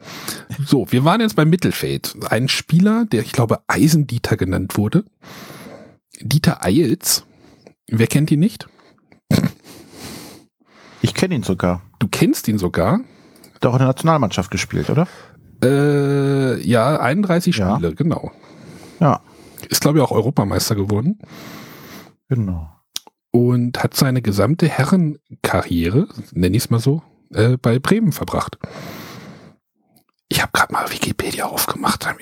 So, 0.66 0.92
wir 0.92 1.06
waren 1.06 1.22
jetzt 1.22 1.36
beim 1.36 1.52
Mittelfeld. 1.52 2.16
Ein 2.32 2.48
Spieler, 2.48 3.06
der 3.06 3.22
ich 3.22 3.32
glaube 3.32 3.60
Eisendieter 3.68 4.38
genannt 4.38 4.76
wurde. 4.76 5.04
Dieter 6.20 6.66
Eils. 6.66 7.26
Wer 7.88 8.08
kennt 8.08 8.32
ihn 8.32 8.40
nicht? 8.40 8.68
Ich 11.02 11.14
kenne 11.14 11.36
ihn 11.36 11.44
sogar. 11.44 11.84
Du 12.00 12.08
kennst 12.08 12.48
ihn 12.48 12.58
sogar? 12.58 13.02
Doch 13.62 13.74
in 13.74 13.80
der 13.80 13.88
Nationalmannschaft 13.88 14.50
gespielt, 14.50 14.90
oder? 14.90 15.08
Äh, 15.64 16.60
ja, 16.68 17.00
31 17.00 17.56
Spiele, 17.56 17.90
ja. 17.90 17.94
genau. 17.96 18.32
Ja. 19.00 19.22
Ist, 19.70 19.82
glaube 19.82 20.00
ich, 20.00 20.04
auch 20.04 20.12
Europameister 20.12 20.76
geworden. 20.76 21.20
Genau. 22.30 22.70
Und 23.32 23.82
hat 23.84 23.96
seine 23.96 24.22
gesamte 24.22 24.68
Herrenkarriere, 24.68 26.08
nenne 26.32 26.58
ich 26.58 26.64
es 26.64 26.70
mal 26.70 26.80
so, 26.80 27.02
äh, 27.34 27.58
bei 27.58 27.80
Bremen 27.80 28.12
verbracht. 28.12 28.58
Ich 30.30 30.42
habe 30.42 30.52
gerade 30.54 30.74
mal 30.74 30.92
Wikipedia 30.92 31.46
aufgemacht. 31.46 32.08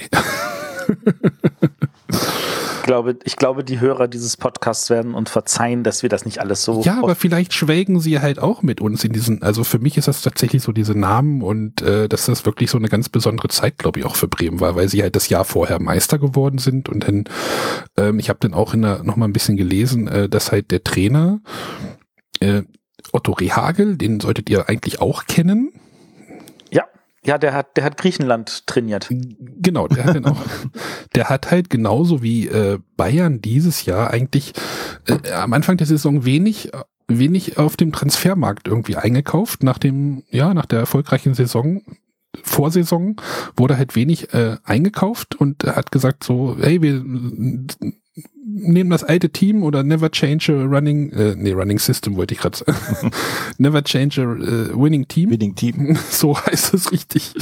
glaube, 2.85 3.17
ich 3.23 3.35
glaube, 3.35 3.63
die 3.63 3.79
Hörer 3.79 4.07
dieses 4.07 4.37
Podcasts 4.37 4.89
werden 4.89 5.15
uns 5.15 5.31
verzeihen, 5.31 5.83
dass 5.83 6.03
wir 6.03 6.09
das 6.09 6.23
nicht 6.23 6.39
alles 6.39 6.63
so. 6.63 6.81
Ja, 6.83 6.99
aber 6.99 7.15
vielleicht 7.15 7.53
schwelgen 7.53 7.99
sie 7.99 8.19
halt 8.19 8.39
auch 8.39 8.61
mit 8.61 8.79
uns 8.79 9.03
in 9.03 9.11
diesen. 9.11 9.41
Also 9.41 9.63
für 9.63 9.79
mich 9.79 9.97
ist 9.97 10.07
das 10.07 10.21
tatsächlich 10.21 10.61
so 10.61 10.71
diese 10.71 10.97
Namen 10.97 11.41
und 11.41 11.81
äh, 11.81 12.07
dass 12.07 12.27
das 12.27 12.45
wirklich 12.45 12.69
so 12.69 12.77
eine 12.77 12.87
ganz 12.87 13.09
besondere 13.09 13.49
Zeit, 13.49 13.79
glaube 13.79 13.99
ich, 13.99 14.05
auch 14.05 14.15
für 14.15 14.27
Bremen 14.27 14.59
war, 14.59 14.75
weil 14.75 14.87
sie 14.87 15.01
halt 15.01 15.15
das 15.15 15.29
Jahr 15.29 15.45
vorher 15.45 15.81
Meister 15.81 16.19
geworden 16.19 16.59
sind 16.59 16.87
und 16.87 17.07
dann, 17.07 17.25
ähm, 17.97 18.19
ich 18.19 18.29
habe 18.29 18.39
dann 18.39 18.53
auch 18.53 18.73
in 18.73 18.83
der, 18.83 19.03
noch 19.03 19.15
mal 19.15 19.25
ein 19.25 19.33
bisschen 19.33 19.57
gelesen, 19.57 20.07
äh, 20.07 20.29
dass 20.29 20.51
halt 20.51 20.69
der 20.71 20.83
Trainer 20.83 21.41
äh, 22.39 22.61
Otto 23.11 23.31
Rehagel, 23.31 23.97
den 23.97 24.19
solltet 24.19 24.49
ihr 24.49 24.69
eigentlich 24.69 25.01
auch 25.01 25.25
kennen 25.25 25.73
ja, 27.25 27.37
der 27.37 27.53
hat, 27.53 27.75
der 27.77 27.83
hat 27.83 27.97
Griechenland 27.97 28.67
trainiert. 28.67 29.09
Genau, 29.09 29.87
der 29.87 30.05
hat, 30.05 30.25
auch, 30.25 30.41
der 31.15 31.29
hat 31.29 31.51
halt 31.51 31.69
genauso 31.69 32.21
wie 32.21 32.47
äh, 32.47 32.79
Bayern 32.95 33.41
dieses 33.41 33.85
Jahr 33.85 34.11
eigentlich 34.11 34.53
äh, 35.07 35.31
am 35.31 35.53
Anfang 35.53 35.77
der 35.77 35.87
Saison 35.87 36.23
wenig, 36.25 36.71
wenig 37.07 37.57
auf 37.57 37.77
dem 37.77 37.91
Transfermarkt 37.91 38.67
irgendwie 38.67 38.95
eingekauft. 38.95 39.63
Nach 39.63 39.77
dem, 39.77 40.23
ja, 40.29 40.53
nach 40.53 40.65
der 40.65 40.79
erfolgreichen 40.79 41.33
Saison, 41.33 41.81
Vorsaison, 42.43 43.15
wurde 43.55 43.77
halt 43.77 43.95
wenig 43.95 44.33
äh, 44.33 44.57
eingekauft 44.63 45.35
und 45.35 45.63
hat 45.63 45.91
gesagt 45.91 46.23
so, 46.23 46.57
hey, 46.59 46.81
wir 46.81 47.03
nehmen 48.45 48.89
das 48.89 49.03
alte 49.03 49.29
Team 49.29 49.63
oder 49.63 49.83
never 49.83 50.09
change 50.09 50.53
a 50.53 50.63
running, 50.63 51.11
äh, 51.11 51.35
nee, 51.35 51.51
running 51.51 51.79
system 51.79 52.15
wollte 52.15 52.33
ich 52.33 52.39
gerade 52.39 52.57
sagen. 52.57 53.11
never 53.57 53.83
change 53.83 54.21
a 54.21 54.25
uh, 54.25 54.81
winning 54.81 55.07
team. 55.07 55.31
Winning 55.31 55.55
team. 55.55 55.97
So 56.09 56.37
heißt 56.37 56.73
es 56.73 56.91
richtig. 56.91 57.33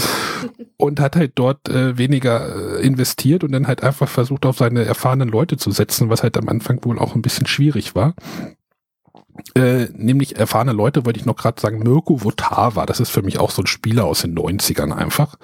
Und 0.78 1.00
hat 1.00 1.16
halt 1.16 1.34
dort 1.36 1.70
äh, 1.70 1.98
weniger 1.98 2.78
äh, 2.80 2.86
investiert 2.86 3.44
und 3.44 3.52
dann 3.52 3.68
halt 3.68 3.84
einfach 3.84 4.10
versucht, 4.10 4.46
auf 4.46 4.58
seine 4.58 4.84
erfahrenen 4.84 5.30
Leute 5.30 5.58
zu 5.58 5.72
setzen, 5.72 6.10
was 6.10 6.24
halt 6.24 6.38
am 6.38 6.50
Anfang 6.50 6.84
wohl 6.84 6.98
auch 6.98 7.16
ein 7.16 7.22
bisschen 7.22 7.46
schwierig 7.46 7.94
war. 7.96 8.16
Äh, 9.56 9.88
nämlich 9.94 10.38
erfahrene 10.38 10.74
Leute, 10.74 11.06
wollte 11.06 11.20
ich 11.20 11.26
noch 11.26 11.36
gerade 11.36 11.62
sagen, 11.62 11.80
Mirko 11.80 12.24
Votava, 12.24 12.86
das 12.86 13.00
ist 13.00 13.10
für 13.10 13.22
mich 13.22 13.40
auch 13.40 13.52
so 13.52 13.62
ein 13.62 13.68
Spieler 13.68 14.06
aus 14.06 14.22
den 14.22 14.36
90ern 14.36 14.92
einfach. 14.92 15.36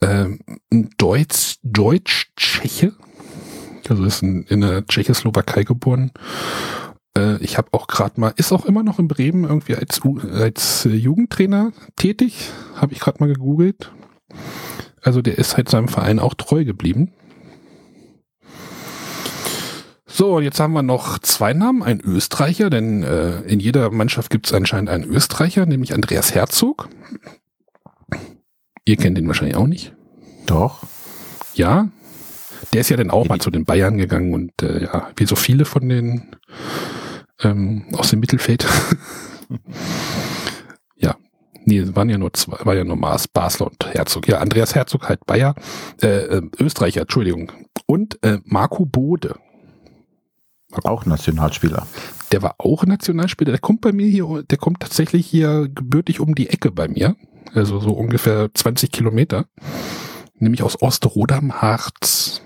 Äh, 0.00 0.36
ein 0.72 0.90
Deutsch, 0.96 1.56
Deutsch-Tscheche, 1.62 2.92
also 3.90 4.04
ist 4.04 4.22
in, 4.22 4.44
in 4.44 4.60
der 4.60 4.86
Tschechoslowakei 4.86 5.64
geboren. 5.64 6.12
Äh, 7.16 7.36
ich 7.38 7.58
habe 7.58 7.68
auch 7.72 7.86
gerade 7.86 8.20
mal, 8.20 8.32
ist 8.36 8.52
auch 8.52 8.66
immer 8.66 8.82
noch 8.82 8.98
in 8.98 9.08
Bremen 9.08 9.44
irgendwie 9.44 9.76
als, 9.76 10.00
als 10.32 10.84
Jugendtrainer 10.90 11.72
tätig, 11.96 12.50
habe 12.76 12.92
ich 12.92 13.00
gerade 13.00 13.22
mal 13.22 13.32
gegoogelt. 13.32 13.92
Also 15.02 15.22
der 15.22 15.38
ist 15.38 15.56
halt 15.56 15.68
seinem 15.68 15.88
Verein 15.88 16.18
auch 16.18 16.34
treu 16.34 16.64
geblieben. 16.64 17.12
So, 20.06 20.38
jetzt 20.38 20.60
haben 20.60 20.72
wir 20.72 20.82
noch 20.82 21.18
zwei 21.18 21.52
Namen, 21.54 21.82
ein 21.82 22.00
Österreicher, 22.00 22.70
denn 22.70 23.02
äh, 23.02 23.40
in 23.42 23.58
jeder 23.58 23.90
Mannschaft 23.90 24.30
gibt 24.30 24.46
es 24.46 24.52
anscheinend 24.52 24.88
einen 24.88 25.04
Österreicher, 25.04 25.66
nämlich 25.66 25.92
Andreas 25.92 26.34
Herzog. 26.34 26.88
Ihr 28.84 28.96
kennt 28.96 29.18
ihn 29.18 29.26
wahrscheinlich 29.26 29.56
auch 29.56 29.66
nicht. 29.66 29.92
Doch. 30.46 30.84
Ja, 31.54 31.88
der 32.74 32.80
ist 32.80 32.90
ja 32.90 32.96
dann 32.96 33.10
auch 33.10 33.28
mal 33.28 33.38
zu 33.38 33.50
den 33.50 33.64
Bayern 33.64 33.96
gegangen 33.98 34.34
und 34.34 34.60
äh, 34.60 34.82
ja, 34.82 35.08
wie 35.16 35.26
so 35.26 35.36
viele 35.36 35.64
von 35.64 35.88
den 35.88 36.34
ähm, 37.40 37.84
aus 37.92 38.10
dem 38.10 38.18
Mittelfeld. 38.18 38.66
ja. 40.96 41.14
Nee, 41.64 41.78
es 41.78 41.94
waren 41.94 42.08
ja 42.08 42.18
nur 42.18 42.32
zwei, 42.32 42.66
war 42.66 42.74
ja 42.74 42.82
nur 42.82 42.96
Maas, 42.96 43.28
Basler 43.28 43.68
und 43.68 43.94
Herzog. 43.94 44.26
Ja, 44.26 44.38
Andreas 44.38 44.74
Herzog 44.74 45.08
halt 45.08 45.24
Bayer, 45.24 45.54
äh, 46.02 46.08
äh, 46.08 46.42
Österreicher, 46.58 47.02
Entschuldigung. 47.02 47.52
Und 47.86 48.18
äh, 48.24 48.38
Marco 48.44 48.84
Bode. 48.84 49.36
Auch 50.82 51.06
Nationalspieler. 51.06 51.86
Der 52.32 52.42
war 52.42 52.56
auch 52.58 52.84
Nationalspieler. 52.84 53.52
Der 53.52 53.60
kommt 53.60 53.82
bei 53.82 53.92
mir 53.92 54.08
hier, 54.08 54.42
der 54.42 54.58
kommt 54.58 54.80
tatsächlich 54.80 55.26
hier 55.26 55.68
gebürtig 55.72 56.18
um 56.18 56.34
die 56.34 56.50
Ecke 56.50 56.72
bei 56.72 56.88
mir. 56.88 57.14
also 57.54 57.78
so 57.78 57.92
ungefähr 57.92 58.50
20 58.52 58.90
Kilometer, 58.90 59.46
nämlich 60.40 60.64
aus 60.64 60.82
Ostrodam 60.82 61.62
Harz. 61.62 62.42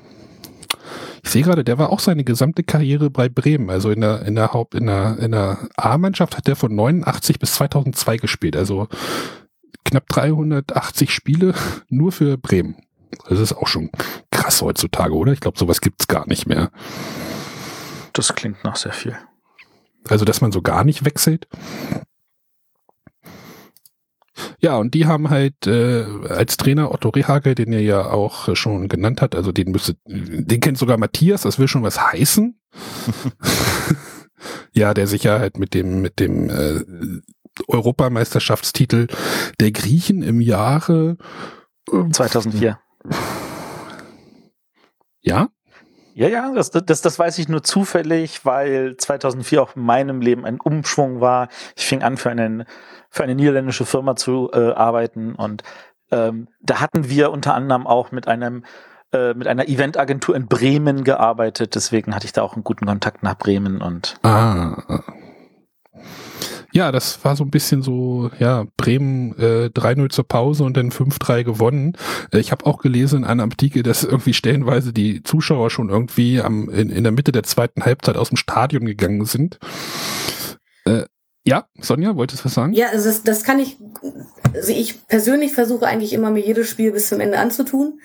Ich 1.29 1.33
sehe 1.33 1.43
gerade, 1.43 1.63
der 1.63 1.77
war 1.77 1.91
auch 1.91 2.01
seine 2.01 2.25
gesamte 2.25 2.63
Karriere 2.63 3.11
bei 3.11 3.29
Bremen. 3.29 3.69
Also 3.69 3.91
in 3.91 4.01
der, 4.01 4.23
in 4.23 4.35
der 4.35 4.55
Haupt, 4.55 4.75
in 4.75 4.87
der, 4.87 5.19
in 5.19 5.33
der 5.33 5.59
A-Mannschaft 5.77 6.39
hat 6.39 6.47
der 6.47 6.57
von 6.57 6.75
89 6.75 7.39
bis 7.39 7.53
2002 7.53 8.17
gespielt. 8.17 8.57
Also 8.57 8.89
knapp 9.85 10.09
380 10.09 11.11
Spiele 11.11 11.53
nur 11.91 12.13
für 12.13 12.39
Bremen. 12.39 12.77
Das 13.29 13.41
ist 13.41 13.53
auch 13.53 13.67
schon 13.67 13.91
krass 14.31 14.63
heutzutage, 14.63 15.15
oder? 15.15 15.33
Ich 15.33 15.41
glaube, 15.41 15.59
sowas 15.59 15.83
gibt's 15.83 16.09
gar 16.09 16.27
nicht 16.27 16.47
mehr. 16.47 16.71
Das 18.15 18.35
klingt 18.35 18.65
nach 18.65 18.77
sehr 18.77 18.95
viel. 18.95 19.15
Also, 20.09 20.25
dass 20.25 20.41
man 20.41 20.51
so 20.51 20.63
gar 20.63 20.83
nicht 20.83 21.05
wechselt. 21.05 21.47
Ja, 24.61 24.77
und 24.77 24.95
die 24.95 25.07
haben 25.07 25.31
halt 25.31 25.67
äh, 25.67 26.05
als 26.29 26.57
Trainer 26.57 26.93
Otto 26.93 27.11
Rehagel, 27.11 27.55
den 27.55 27.73
er 27.73 27.81
ja 27.81 28.11
auch 28.11 28.55
schon 28.57 28.89
genannt 28.89 29.21
hat, 29.23 29.35
also 29.35 29.53
den 29.53 29.71
müsste, 29.71 29.97
den 30.07 30.61
kennt 30.61 30.79
sogar 30.79 30.99
Matthias, 30.99 31.43
das 31.43 31.59
will 31.59 31.69
schon 31.69 31.83
was 31.83 32.01
heißen. 32.13 32.59
ja, 34.73 34.95
der 34.95 35.07
sich 35.07 35.25
ja 35.25 35.39
halt 35.39 35.59
mit 35.59 35.75
dem, 35.75 36.03
mit 36.03 36.21
dem 36.21 36.51
äh, 36.51 36.81
Europameisterschaftstitel 37.67 39.09
der 39.61 39.73
Griechen 39.73 40.23
im 40.23 40.41
Jahre 40.41 41.17
äh, 41.93 42.11
2004. 42.11 42.79
Ja? 45.21 45.49
Ja, 46.19 46.27
ja, 46.27 46.51
das, 46.53 46.73
das, 46.73 47.01
das 47.01 47.17
weiß 47.17 47.39
ich 47.39 47.49
nur 47.49 47.63
zufällig, 47.63 48.45
weil 48.45 48.97
2004 48.97 49.63
auch 49.63 49.77
in 49.77 49.83
meinem 49.83 50.21
Leben 50.21 50.45
ein 50.45 50.59
Umschwung 50.61 51.21
war. 51.21 51.47
Ich 51.77 51.87
fing 51.87 52.03
an, 52.03 52.17
für, 52.17 52.29
einen, 52.29 52.65
für 53.09 53.23
eine 53.23 53.37
niederländische 53.37 53.87
Firma 53.87 54.17
zu 54.17 54.51
äh, 54.53 54.73
arbeiten 54.73 55.37
und 55.37 55.63
ähm, 56.11 56.49
da 56.61 56.81
hatten 56.81 57.09
wir 57.09 57.31
unter 57.31 57.55
anderem 57.55 57.87
auch 57.87 58.11
mit 58.11 58.27
einem 58.27 58.65
äh, 59.13 59.33
mit 59.35 59.47
einer 59.47 59.69
Eventagentur 59.69 60.35
in 60.35 60.49
Bremen 60.49 61.05
gearbeitet. 61.05 61.77
Deswegen 61.77 62.17
hatte 62.17 62.27
ich 62.27 62.33
da 62.33 62.43
auch 62.43 62.55
einen 62.55 62.65
guten 62.65 62.87
Kontakt 62.87 63.23
nach 63.23 63.39
Bremen 63.39 63.81
und. 63.81 64.17
Ah. 64.25 64.83
Ja, 66.73 66.93
das 66.93 67.25
war 67.25 67.35
so 67.35 67.45
ein 67.45 67.51
bisschen 67.51 67.83
so, 67.83 68.31
ja, 68.39 68.67
Bremen 68.77 69.37
äh, 69.39 69.71
3-0 69.73 70.11
zur 70.11 70.29
Pause 70.29 70.65
und 70.65 70.77
dann 70.77 70.91
5-3 70.91 71.43
gewonnen. 71.43 71.97
Äh, 72.31 72.41
ich 72.41 72.53
habe 72.53 72.67
auch 72.67 72.79
gelesen 72.79 73.21
in 73.21 73.25
einer 73.25 73.45
Artikel, 73.45 73.83
dass 73.83 74.05
irgendwie 74.05 74.35
stellenweise 74.35 74.93
die 74.93 75.23
Zuschauer 75.23 75.71
schon 75.71 75.89
irgendwie 75.89 76.43
am, 76.43 76.69
in, 76.69 76.91
in 76.91 77.05
der 77.05 77.13
Mitte 77.13 77.33
der 77.33 77.43
zweiten 77.45 77.85
Halbzeit 77.85 78.17
aus 78.17 78.29
dem 78.29 78.37
Stadion 78.37 78.85
gegangen 78.85 79.25
sind. 79.25 79.59
Äh, 80.85 81.05
ja, 81.49 81.67
Sonja, 81.81 82.15
wolltest 82.15 82.43
du 82.43 82.45
was 82.45 82.55
sagen? 82.55 82.75
Ja, 82.75 82.89
also 82.89 83.09
das, 83.09 83.23
das 83.23 83.43
kann 83.43 83.59
ich, 83.59 83.79
also 84.53 84.71
ich 84.71 85.07
persönlich 85.07 85.55
versuche 85.55 85.87
eigentlich 85.87 86.13
immer 86.13 86.31
mir 86.31 86.45
jedes 86.45 86.69
Spiel 86.69 86.93
bis 86.93 87.09
zum 87.09 87.21
Ende 87.21 87.39
anzutun. 87.39 88.01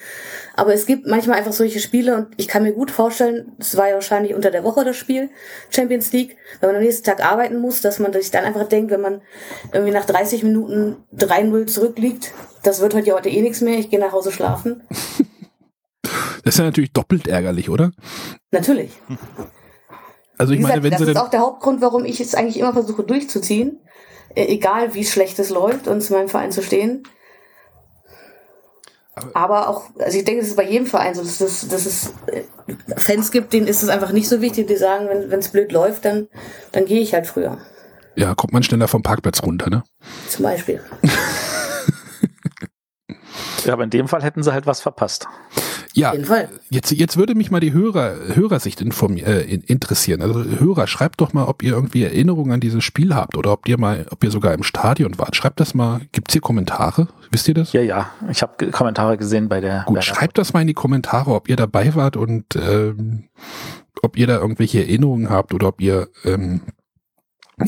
Aber 0.55 0.73
es 0.73 0.85
gibt 0.85 1.07
manchmal 1.07 1.39
einfach 1.39 1.51
solche 1.51 1.79
Spiele 1.79 2.15
und 2.15 2.27
ich 2.37 2.47
kann 2.47 2.63
mir 2.63 2.71
gut 2.71 2.89
vorstellen, 2.89 3.51
es 3.59 3.75
war 3.75 3.89
ja 3.89 3.95
wahrscheinlich 3.95 4.33
unter 4.33 4.49
der 4.49 4.63
Woche 4.63 4.85
das 4.85 4.95
Spiel, 4.95 5.29
Champions 5.69 6.13
League, 6.13 6.37
wenn 6.61 6.69
man 6.69 6.77
am 6.77 6.83
nächsten 6.83 7.03
Tag 7.03 7.25
arbeiten 7.25 7.59
muss, 7.59 7.81
dass 7.81 7.99
man 7.99 8.13
sich 8.13 8.31
dann 8.31 8.45
einfach 8.45 8.69
denkt, 8.69 8.91
wenn 8.91 9.01
man 9.01 9.21
irgendwie 9.73 9.91
nach 9.91 10.05
30 10.05 10.43
Minuten 10.43 10.95
3-0 11.13 11.65
zurückliegt, 11.65 12.31
das 12.63 12.79
wird 12.79 12.93
heute 12.93 13.07
ja 13.09 13.15
heute 13.15 13.29
eh 13.29 13.41
nichts 13.41 13.59
mehr, 13.59 13.77
ich 13.77 13.89
gehe 13.89 13.99
nach 13.99 14.13
Hause 14.13 14.31
schlafen. 14.31 14.83
Das 16.45 16.55
ist 16.55 16.59
ja 16.59 16.65
natürlich 16.65 16.91
doppelt 16.91 17.25
ärgerlich, 17.25 17.69
oder? 17.69 17.91
Natürlich. 18.51 18.91
Also 20.37 20.53
ich 20.53 20.59
Wie 20.59 20.63
meine, 20.63 20.81
gesagt, 20.81 20.83
wenn 20.83 20.91
das 20.91 20.99
sie 21.01 21.11
ist 21.11 21.17
auch 21.17 21.29
der 21.29 21.41
Hauptgrund, 21.41 21.81
warum 21.81 22.05
ich 22.05 22.19
es 22.19 22.35
eigentlich 22.35 22.57
immer 22.59 22.73
versuche 22.73 23.03
durchzuziehen, 23.03 23.79
äh, 24.35 24.45
egal 24.45 24.93
wie 24.93 25.05
schlecht 25.05 25.39
es 25.39 25.49
läuft 25.49 25.87
und 25.87 26.01
zu 26.01 26.13
meinem 26.13 26.29
Verein 26.29 26.51
zu 26.51 26.61
stehen. 26.63 27.03
Aber 29.35 29.69
auch, 29.69 29.91
also 29.99 30.17
ich 30.17 30.25
denke, 30.25 30.41
es 30.41 30.47
ist 30.47 30.55
bei 30.57 30.67
jedem 30.67 30.87
Verein 30.87 31.13
so, 31.13 31.21
dass 31.21 31.39
es, 31.39 31.67
dass 31.67 31.85
es 31.85 32.13
äh, 32.25 32.43
Fans 32.97 33.29
gibt, 33.29 33.53
denen 33.53 33.67
ist 33.67 33.83
es 33.83 33.89
einfach 33.89 34.11
nicht 34.11 34.27
so 34.27 34.41
wichtig, 34.41 34.67
die 34.67 34.75
sagen, 34.75 35.07
wenn 35.07 35.39
es 35.39 35.49
blöd 35.49 35.71
läuft, 35.71 36.05
dann, 36.05 36.27
dann 36.71 36.85
gehe 36.85 36.99
ich 36.99 37.13
halt 37.13 37.27
früher. 37.27 37.59
ja, 38.15 38.33
kommt 38.33 38.53
man 38.53 38.63
schneller 38.63 38.87
vom 38.87 39.03
Parkplatz 39.03 39.43
runter, 39.43 39.69
ne? 39.69 39.83
Zum 40.27 40.43
Beispiel. 40.43 40.81
Ja, 43.65 43.73
aber 43.73 43.83
in 43.83 43.89
dem 43.89 44.07
Fall 44.07 44.23
hätten 44.23 44.43
sie 44.43 44.51
halt 44.51 44.65
was 44.65 44.81
verpasst. 44.81 45.27
Ja, 45.95 46.09
Auf 46.09 46.15
jeden 46.15 46.25
Fall. 46.25 46.49
jetzt, 46.69 46.91
jetzt 46.91 47.17
würde 47.17 47.35
mich 47.35 47.51
mal 47.51 47.59
die 47.59 47.71
Hörer, 47.71 48.15
Hörersicht 48.33 48.81
äh, 48.81 49.41
in- 49.41 49.61
interessieren. 49.61 50.21
Also 50.23 50.43
Hörer, 50.43 50.87
schreibt 50.87 51.21
doch 51.21 51.33
mal, 51.33 51.43
ob 51.45 51.61
ihr 51.61 51.73
irgendwie 51.73 52.03
Erinnerungen 52.03 52.51
an 52.51 52.59
dieses 52.59 52.83
Spiel 52.83 53.13
habt 53.13 53.37
oder 53.37 53.51
ob 53.53 53.67
ihr 53.67 53.77
mal, 53.79 54.07
ob 54.09 54.23
ihr 54.23 54.31
sogar 54.31 54.53
im 54.53 54.63
Stadion 54.63 55.19
wart. 55.19 55.35
Schreibt 55.35 55.59
das 55.59 55.73
mal. 55.75 56.01
Gibt's 56.11 56.33
hier 56.33 56.41
Kommentare? 56.41 57.07
Wisst 57.31 57.47
ihr 57.47 57.53
das? 57.53 57.73
Ja, 57.73 57.81
ja. 57.81 58.09
Ich 58.31 58.41
habe 58.41 58.71
Kommentare 58.71 59.17
gesehen 59.17 59.49
bei 59.49 59.61
der. 59.61 59.83
Gut, 59.85 60.03
schreibt 60.03 60.37
das 60.39 60.53
mal 60.53 60.61
in 60.61 60.67
die 60.67 60.73
Kommentare, 60.73 61.31
ob 61.33 61.47
ihr 61.47 61.55
dabei 61.55 61.93
wart 61.95 62.17
und 62.17 62.55
ähm, 62.55 63.25
ob 64.01 64.17
ihr 64.17 64.25
da 64.27 64.37
irgendwelche 64.39 64.79
Erinnerungen 64.79 65.29
habt 65.29 65.53
oder 65.53 65.67
ob 65.67 65.79
ihr 65.79 66.09
ähm, 66.25 66.61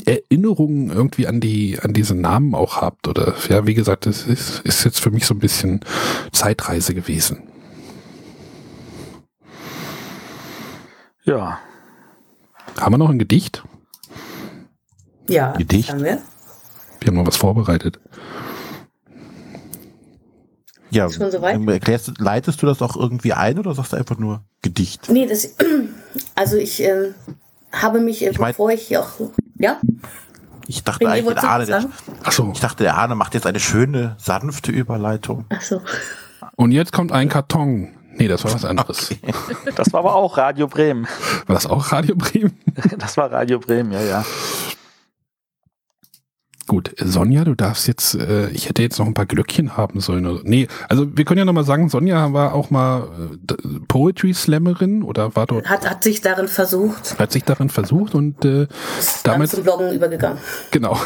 Erinnerungen 0.06 0.90
irgendwie 0.90 1.28
an 1.28 1.40
die 1.40 1.78
an 1.80 1.94
diese 1.94 2.16
Namen 2.16 2.56
auch 2.56 2.82
habt 2.82 3.08
oder 3.08 3.36
ja, 3.50 3.68
wie 3.68 3.76
gesagt, 3.76 4.08
das 4.08 4.24
ist, 4.24 4.60
ist 4.66 4.84
jetzt 4.84 5.00
für 5.00 5.12
mich 5.12 5.26
so 5.28 5.36
ein 5.36 5.40
bisschen 5.40 5.82
Zeitreise 6.32 6.96
gewesen. 6.96 7.44
Ja. 11.26 11.60
Haben 12.80 12.94
wir 12.94 12.98
noch 12.98 13.10
ein 13.10 13.20
Gedicht? 13.20 13.64
Ja, 15.28 15.54
Gedicht? 15.54 15.90
haben 15.92 16.04
wir. 16.04 16.22
Wir 17.00 17.08
haben 17.08 17.16
noch 17.16 17.28
was 17.28 17.38
vorbereitet. 17.38 18.00
Ja, 20.92 21.10
Schon 21.10 21.32
soweit? 21.32 21.56
ähm, 21.56 21.68
erklärst, 21.68 22.08
du- 22.08 22.14
leitest 22.20 22.62
du 22.62 22.68
das 22.68 22.82
auch 22.82 22.96
irgendwie 22.96 23.34
ein 23.34 23.60
oder 23.60 23.74
sagst 23.74 23.94
du 23.94 23.98
einfach 23.98 24.18
nur 24.18 24.44
Gedicht? 24.62 25.10
Nee, 25.10 25.28
das, 25.28 25.56
also 26.36 26.58
ich 26.58 26.82
äh, 26.84 27.12
habe 27.72 28.00
mich, 28.00 28.24
äh, 28.26 28.30
Ich 28.30 28.40
mein- 28.40 28.52
bevor 28.52 28.72
ich 28.72 28.96
auch, 28.98 29.10
ja, 29.58 29.78
Ich 30.68 30.84
dachte 30.84 31.08
eigentlich, 31.10 31.34
der 31.36 31.44
Arne, 31.44 31.66
der, 31.66 31.82
so. 32.32 32.52
ich 32.54 32.60
dachte, 32.60 32.84
der 32.84 32.98
Arne 32.98 33.16
macht 33.16 33.34
jetzt 33.34 33.46
eine 33.48 33.60
schöne, 33.60 34.16
sanfte 34.20 34.72
Überleitung. 34.72 35.46
ach 35.50 35.62
so. 35.62 35.82
Und 36.56 36.72
jetzt 36.72 36.94
kommt 36.94 37.12
ein 37.12 37.28
Karton. 37.30 37.90
Nee, 38.18 38.28
das 38.28 38.44
war 38.44 38.54
was 38.54 38.66
anderes. 38.66 39.10
Das 39.76 39.92
war 39.92 40.00
aber 40.00 40.16
auch 40.16 40.38
Radio 40.38 40.68
Bremen. 40.68 41.08
War 41.48 41.56
das 41.56 41.66
auch 41.66 41.92
Radio 41.92 42.16
Bremen? 42.16 42.58
Das 42.98 43.18
war 43.18 43.32
Radio 43.32 43.60
Bremen, 43.60 43.92
ja, 43.92 44.02
ja. 44.02 44.26
Gut, 46.68 46.96
Sonja, 46.98 47.44
du 47.44 47.54
darfst 47.54 47.88
jetzt, 47.88 48.16
äh, 48.16 48.50
ich 48.50 48.68
hätte 48.68 48.82
jetzt 48.82 48.98
noch 48.98 49.06
ein 49.06 49.14
paar 49.14 49.28
Glöckchen 49.28 49.78
haben 49.78 50.00
sollen. 50.00 50.40
Nee, 50.44 50.68
also 50.90 51.06
wir 51.16 51.24
können 51.24 51.38
ja 51.38 51.46
noch 51.46 51.54
mal 51.54 51.64
sagen, 51.64 51.90
Sonja 51.90 52.34
war 52.34 52.56
auch 52.56 52.72
mal 52.72 53.08
äh, 53.48 53.80
Poetry 53.88 54.34
Slammerin 54.34 55.04
oder 55.04 55.36
war 55.36 55.46
dort, 55.46 55.70
Hat, 55.70 55.88
hat 55.88 56.04
sich 56.04 56.22
darin 56.22 56.48
versucht, 56.48 57.20
hat 57.20 57.32
sich 57.32 57.44
darin 57.44 57.70
versucht 57.70 58.16
und 58.16 58.44
äh, 58.46 58.68
ist 58.98 59.28
damals, 59.28 59.52
zum 59.52 59.62
Bloggen 59.62 59.94
übergegangen. 59.94 60.40
genau, 60.72 60.98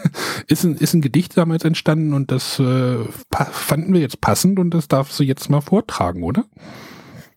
ist, 0.46 0.62
ein, 0.62 0.76
ist 0.76 0.94
ein 0.94 1.00
Gedicht 1.00 1.36
damals 1.36 1.64
entstanden 1.64 2.12
und 2.12 2.30
das 2.30 2.60
äh, 2.60 2.98
fanden 3.50 3.94
wir 3.94 4.00
jetzt 4.00 4.20
passend 4.20 4.60
und 4.60 4.70
das 4.70 4.86
darfst 4.86 5.18
du 5.18 5.24
jetzt 5.24 5.50
mal 5.50 5.60
vortragen, 5.60 6.22
oder? 6.22 6.44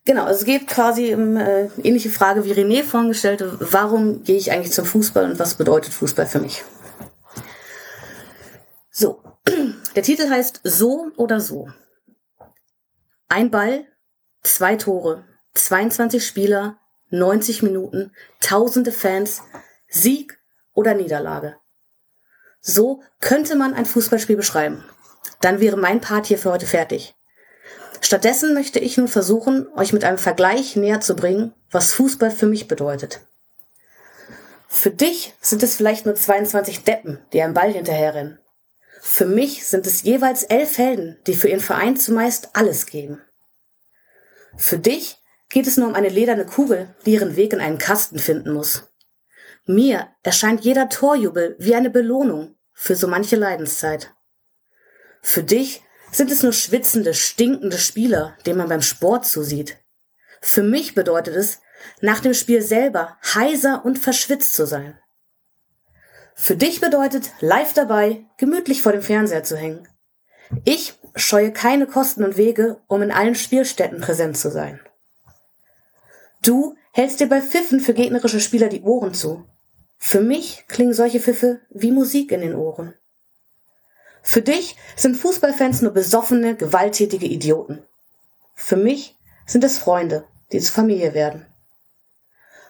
Genau, 0.06 0.28
es 0.28 0.46
geht 0.46 0.68
quasi 0.68 1.16
um 1.16 1.36
äh, 1.36 1.68
ähnliche 1.84 2.10
Frage 2.10 2.46
wie 2.46 2.54
René 2.54 2.84
vorhin 2.84 3.10
gestellte. 3.10 3.58
Warum 3.60 4.24
gehe 4.24 4.36
ich 4.38 4.52
eigentlich 4.52 4.72
zum 4.72 4.86
Fußball 4.86 5.32
und 5.32 5.40
was 5.40 5.56
bedeutet 5.56 5.94
Fußball 5.94 6.28
für 6.28 6.40
mich? 6.40 6.64
So, 8.92 9.24
der 9.96 10.04
Titel 10.04 10.30
heißt 10.30 10.60
So 10.64 11.12
oder 11.16 11.40
so. 11.40 11.70
Ein 13.30 13.50
Ball, 13.50 13.86
zwei 14.44 14.76
Tore, 14.76 15.24
22 15.54 16.28
Spieler, 16.28 16.78
90 17.10 17.64
Minuten, 17.64 18.12
tausende 18.42 18.92
Fans, 18.92 19.44
Sieg 19.88 20.40
oder 20.74 20.94
Niederlage. 20.94 21.56
So 22.60 23.02
könnte 23.22 23.56
man 23.56 23.74
ein 23.74 23.86
Fußballspiel 23.86 24.36
beschreiben. 24.36 24.84
Dann 25.40 25.62
wäre 25.62 25.78
mein 25.78 26.02
Part 26.02 26.26
hier 26.26 26.38
für 26.38 26.52
heute 26.52 26.68
fertig. 26.68 27.16
Stattdessen 28.02 28.54
möchte 28.54 28.80
ich 28.80 28.98
nun 28.98 29.08
versuchen, 29.08 29.68
euch 29.76 29.94
mit 29.94 30.04
einem 30.04 30.18
Vergleich 30.18 30.76
näher 30.76 31.00
zu 31.00 31.16
bringen, 31.16 31.54
was 31.70 31.94
Fußball 31.94 32.32
für 32.32 32.46
mich 32.46 32.68
bedeutet. 32.68 33.22
Für 34.68 34.92
dich 34.92 35.34
sind 35.40 35.64
es 35.64 35.76
vielleicht 35.76 36.06
nur 36.06 36.16
22 36.16 36.84
Deppen, 36.84 37.20
die 37.32 37.42
einem 37.42 37.54
Ball 37.54 37.72
hinterherrennen. 37.72 38.41
Für 39.04 39.26
mich 39.26 39.66
sind 39.66 39.88
es 39.88 40.04
jeweils 40.04 40.44
elf 40.44 40.78
Helden, 40.78 41.18
die 41.26 41.34
für 41.34 41.50
ihren 41.50 41.60
Verein 41.60 41.98
zumeist 41.98 42.50
alles 42.54 42.86
geben. 42.86 43.20
Für 44.56 44.78
dich 44.78 45.18
geht 45.50 45.66
es 45.66 45.76
nur 45.76 45.88
um 45.88 45.96
eine 45.96 46.10
lederne 46.10 46.46
Kugel, 46.46 46.94
die 47.04 47.14
ihren 47.14 47.36
Weg 47.36 47.52
in 47.52 47.62
einen 47.62 47.80
Kasten 47.80 48.20
finden 48.20 48.54
muss. 48.54 48.84
Mir 49.66 50.10
erscheint 50.22 50.64
jeder 50.64 50.88
Torjubel 50.88 51.56
wie 51.58 51.74
eine 51.74 51.90
Belohnung 51.90 52.56
für 52.74 52.96
so 52.96 53.08
manche 53.08 53.38
Leidenszeit. 53.38 54.14
Für 55.24 55.42
dich 55.42 55.82
sind 56.12 56.30
es 56.30 56.44
nur 56.44 56.54
schwitzende, 56.54 57.16
stinkende 57.16 57.80
Spieler, 57.80 58.38
denen 58.46 58.60
man 58.60 58.70
beim 58.70 58.84
Sport 58.84 59.26
zusieht. 59.26 59.78
Für 60.42 60.62
mich 60.62 60.94
bedeutet 60.94 61.36
es, 61.36 61.60
nach 62.02 62.20
dem 62.20 62.36
Spiel 62.36 62.62
selber 62.62 63.18
heiser 63.34 63.84
und 63.84 63.98
verschwitzt 63.98 64.54
zu 64.54 64.68
sein. 64.68 65.00
Für 66.36 66.56
dich 66.56 66.82
bedeutet, 66.82 67.32
live 67.40 67.74
dabei, 67.74 68.26
gemütlich 68.38 68.82
vor 68.82 68.92
dem 68.92 69.02
Fernseher 69.02 69.44
zu 69.44 69.58
hängen. 69.58 69.88
Ich 70.66 70.96
scheue 71.16 71.52
keine 71.52 71.88
Kosten 71.88 72.24
und 72.24 72.38
Wege, 72.38 72.82
um 72.88 73.02
in 73.02 73.12
allen 73.12 73.36
Spielstätten 73.36 74.02
präsent 74.02 74.38
zu 74.38 74.50
sein. 74.50 74.80
Du 76.44 76.76
hältst 76.92 77.20
dir 77.20 77.30
bei 77.30 77.42
Pfiffen 77.42 77.80
für 77.80 77.94
gegnerische 77.94 78.40
Spieler 78.40 78.68
die 78.68 78.82
Ohren 78.82 79.14
zu. 79.14 79.46
Für 79.98 80.22
mich 80.22 80.66
klingen 80.68 80.94
solche 80.94 81.20
Pfiffe 81.20 81.62
wie 81.70 81.92
Musik 81.92 82.32
in 82.32 82.42
den 82.42 82.56
Ohren. 82.56 82.96
Für 84.24 84.42
dich 84.42 84.76
sind 84.96 85.16
Fußballfans 85.16 85.82
nur 85.82 85.92
besoffene, 85.92 86.56
gewalttätige 86.56 87.28
Idioten. 87.28 87.84
Für 88.56 88.76
mich 88.76 89.16
sind 89.46 89.64
es 89.64 89.78
Freunde, 89.78 90.26
die 90.52 90.60
zur 90.60 90.74
Familie 90.74 91.14
werden. 91.14 91.46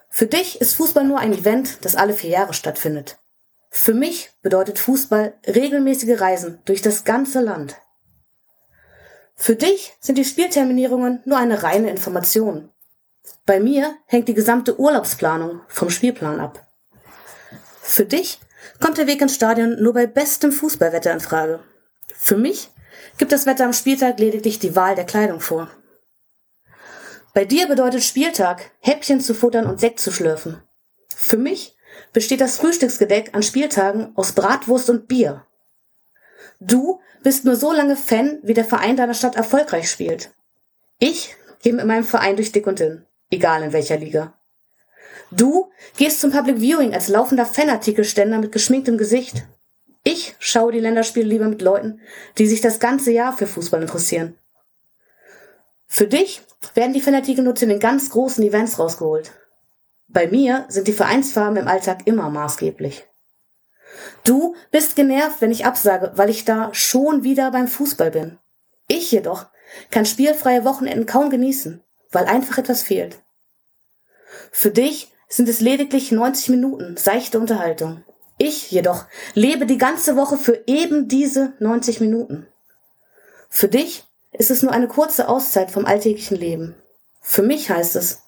Für 0.10 0.28
dich 0.28 0.60
ist 0.60 0.76
Fußball 0.76 1.06
nur 1.06 1.20
ein 1.20 1.34
Event, 1.34 1.86
das 1.86 1.96
alle 1.96 2.14
vier 2.14 2.32
Jahre 2.32 2.54
stattfindet. 2.54 3.18
Für 3.74 3.94
mich 3.94 4.32
bedeutet 4.42 4.78
Fußball 4.80 5.34
regelmäßige 5.48 6.20
Reisen 6.20 6.60
durch 6.66 6.82
das 6.82 7.06
ganze 7.06 7.40
Land. 7.40 7.78
Für 9.36 9.56
dich 9.56 9.94
sind 10.02 10.18
die 10.18 10.26
Spielterminierungen 10.26 11.22
nur 11.26 11.38
eine 11.38 11.64
reine 11.64 11.90
Information. 11.90 12.70
Bei 13.46 13.60
mir 13.60 13.96
hängt 14.06 14.28
die 14.28 14.34
gesamte 14.34 14.78
Urlaubsplanung 14.78 15.62
vom 15.68 15.90
Spielplan 15.90 16.42
ab. 16.42 16.68
Für 17.82 18.06
dich 18.06 18.40
kommt 18.80 18.98
der 18.98 19.08
Weg 19.08 19.22
ins 19.22 19.36
Stadion 19.36 19.82
nur 19.82 19.94
bei 19.94 20.06
bestem 20.06 20.52
Fußballwetter 20.52 21.12
in 21.14 21.22
Frage. 21.22 21.62
Für 22.14 22.38
mich 22.38 22.70
gibt 23.18 23.32
das 23.32 23.46
Wetter 23.46 23.66
am 23.66 23.74
Spieltag 23.74 24.20
lediglich 24.20 24.60
die 24.60 24.76
Wahl 24.76 24.96
der 24.96 25.06
Kleidung 25.06 25.40
vor. 25.40 25.70
Bei 27.34 27.46
dir 27.46 27.68
bedeutet 27.68 28.04
Spieltag, 28.04 28.72
Häppchen 28.80 29.22
zu 29.22 29.34
futtern 29.34 29.66
und 29.66 29.80
Sekt 29.80 30.02
zu 30.02 30.12
schlürfen. 30.12 30.62
Für 31.16 31.38
mich 31.38 31.76
besteht 32.14 32.42
das 32.42 32.58
Frühstücksgedeck 32.58 33.34
an 33.34 33.44
Spieltagen 33.44 34.12
aus 34.16 34.34
Bratwurst 34.34 34.90
und 34.90 35.08
Bier. 35.08 35.46
Du 36.60 37.00
bist 37.24 37.46
nur 37.46 37.56
so 37.56 37.72
lange 37.72 37.96
Fan, 37.96 38.40
wie 38.44 38.54
der 38.54 38.66
Verein 38.66 38.98
deiner 38.98 39.14
Stadt 39.14 39.36
erfolgreich 39.36 39.90
spielt. 39.90 40.32
Ich 41.00 41.36
gehe 41.62 41.74
mit 41.74 41.86
meinem 41.86 42.04
Verein 42.04 42.36
durch 42.36 42.52
dick 42.52 42.68
und 42.68 42.80
dünn, 42.80 43.06
egal 43.30 43.64
in 43.64 43.74
welcher 43.74 43.98
Liga. 43.98 44.34
Du 45.32 45.72
gehst 45.98 46.20
zum 46.20 46.32
Public 46.32 46.60
Viewing 46.60 46.94
als 46.94 47.08
laufender 47.08 47.46
Fanartikelständer 47.46 48.40
mit 48.40 48.52
geschminktem 48.52 48.98
Gesicht. 48.98 49.46
Ich 50.04 50.36
schaue 50.40 50.72
die 50.72 50.80
Länderspiele 50.80 51.26
lieber 51.28 51.48
mit 51.48 51.62
Leuten, 51.62 52.02
die 52.38 52.48
sich 52.48 52.62
das 52.62 52.80
ganze 52.80 53.12
Jahr 53.12 53.36
für 53.36 53.48
Fußball 53.48 53.82
interessieren. 53.82 54.38
Für 55.88 56.08
dich 56.08 56.42
werden 56.74 56.94
die 56.94 57.02
Fanartikel 57.02 57.44
nur 57.44 57.56
zu 57.56 57.68
den 57.68 57.80
ganz 57.80 58.10
großen 58.10 58.44
Events 58.44 58.80
rausgeholt. 58.80 59.32
Bei 60.14 60.28
mir 60.28 60.66
sind 60.68 60.88
die 60.88 60.94
Vereinsfarben 60.94 61.58
im 61.58 61.68
Alltag 61.68 62.06
immer 62.06 62.30
maßgeblich. 62.30 63.08
Du 64.24 64.56
bist 64.72 64.96
genervt, 64.96 65.42
wenn 65.42 65.52
ich 65.52 65.66
absage, 65.66 66.12
weil 66.16 66.30
ich 66.30 66.46
da 66.46 66.74
schon 66.74 67.24
wieder 67.24 67.52
beim 67.52 67.68
Fußball 67.68 68.12
bin. 68.12 68.38
Ich 68.88 69.12
jedoch 69.12 69.48
kann 69.90 70.06
spielfreie 70.06 70.66
Wochenenden 70.66 71.06
kaum 71.06 71.30
genießen, 71.30 71.82
weil 72.12 72.26
einfach 72.26 72.58
etwas 72.58 72.84
fehlt. 72.84 73.20
Für 74.52 74.72
dich 74.72 75.12
sind 75.30 75.48
es 75.48 75.62
lediglich 75.62 76.12
90 76.12 76.50
Minuten 76.50 76.98
seichte 76.98 77.40
Unterhaltung. 77.40 78.04
Ich 78.38 78.72
jedoch 78.72 79.06
lebe 79.34 79.66
die 79.66 79.78
ganze 79.78 80.16
Woche 80.16 80.38
für 80.38 80.64
eben 80.68 81.08
diese 81.08 81.54
90 81.60 82.02
Minuten. 82.02 82.48
Für 83.50 83.68
dich 83.68 84.04
ist 84.32 84.52
es 84.52 84.62
nur 84.62 84.72
eine 84.72 84.88
kurze 84.88 85.30
Auszeit 85.30 85.72
vom 85.72 85.86
alltäglichen 85.86 86.38
Leben. 86.38 86.76
Für 87.22 87.44
mich 87.44 87.70
heißt 87.70 87.96
es, 87.96 88.24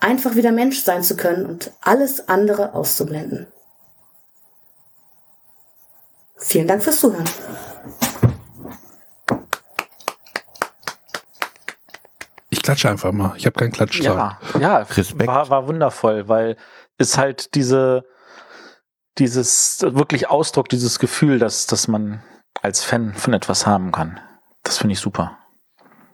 einfach 0.00 0.34
wieder 0.34 0.52
Mensch 0.52 0.82
sein 0.82 1.02
zu 1.02 1.16
können 1.16 1.46
und 1.46 1.72
alles 1.80 2.28
andere 2.28 2.74
auszublenden. 2.74 3.46
Vielen 6.38 6.68
Dank 6.68 6.82
fürs 6.82 7.00
Zuhören. 7.00 7.24
Ich 12.50 12.62
klatsche 12.62 12.90
einfach 12.90 13.12
mal. 13.12 13.34
Ich 13.36 13.46
habe 13.46 13.58
keinen 13.58 13.72
Klatsch. 13.72 14.00
Ja, 14.00 14.38
ja, 14.60 14.78
Respekt. 14.78 15.26
War, 15.26 15.48
war 15.50 15.66
wundervoll, 15.66 16.28
weil 16.28 16.56
es 16.98 17.18
halt 17.18 17.54
diese, 17.54 18.04
dieses 19.18 19.82
wirklich 19.82 20.28
Ausdruck, 20.28 20.68
dieses 20.68 20.98
Gefühl, 20.98 21.38
dass, 21.38 21.66
dass 21.66 21.88
man 21.88 22.22
als 22.62 22.84
Fan 22.84 23.14
von 23.14 23.34
etwas 23.34 23.66
haben 23.66 23.92
kann. 23.92 24.20
Das 24.62 24.78
finde 24.78 24.92
ich 24.94 25.00
super. 25.00 25.38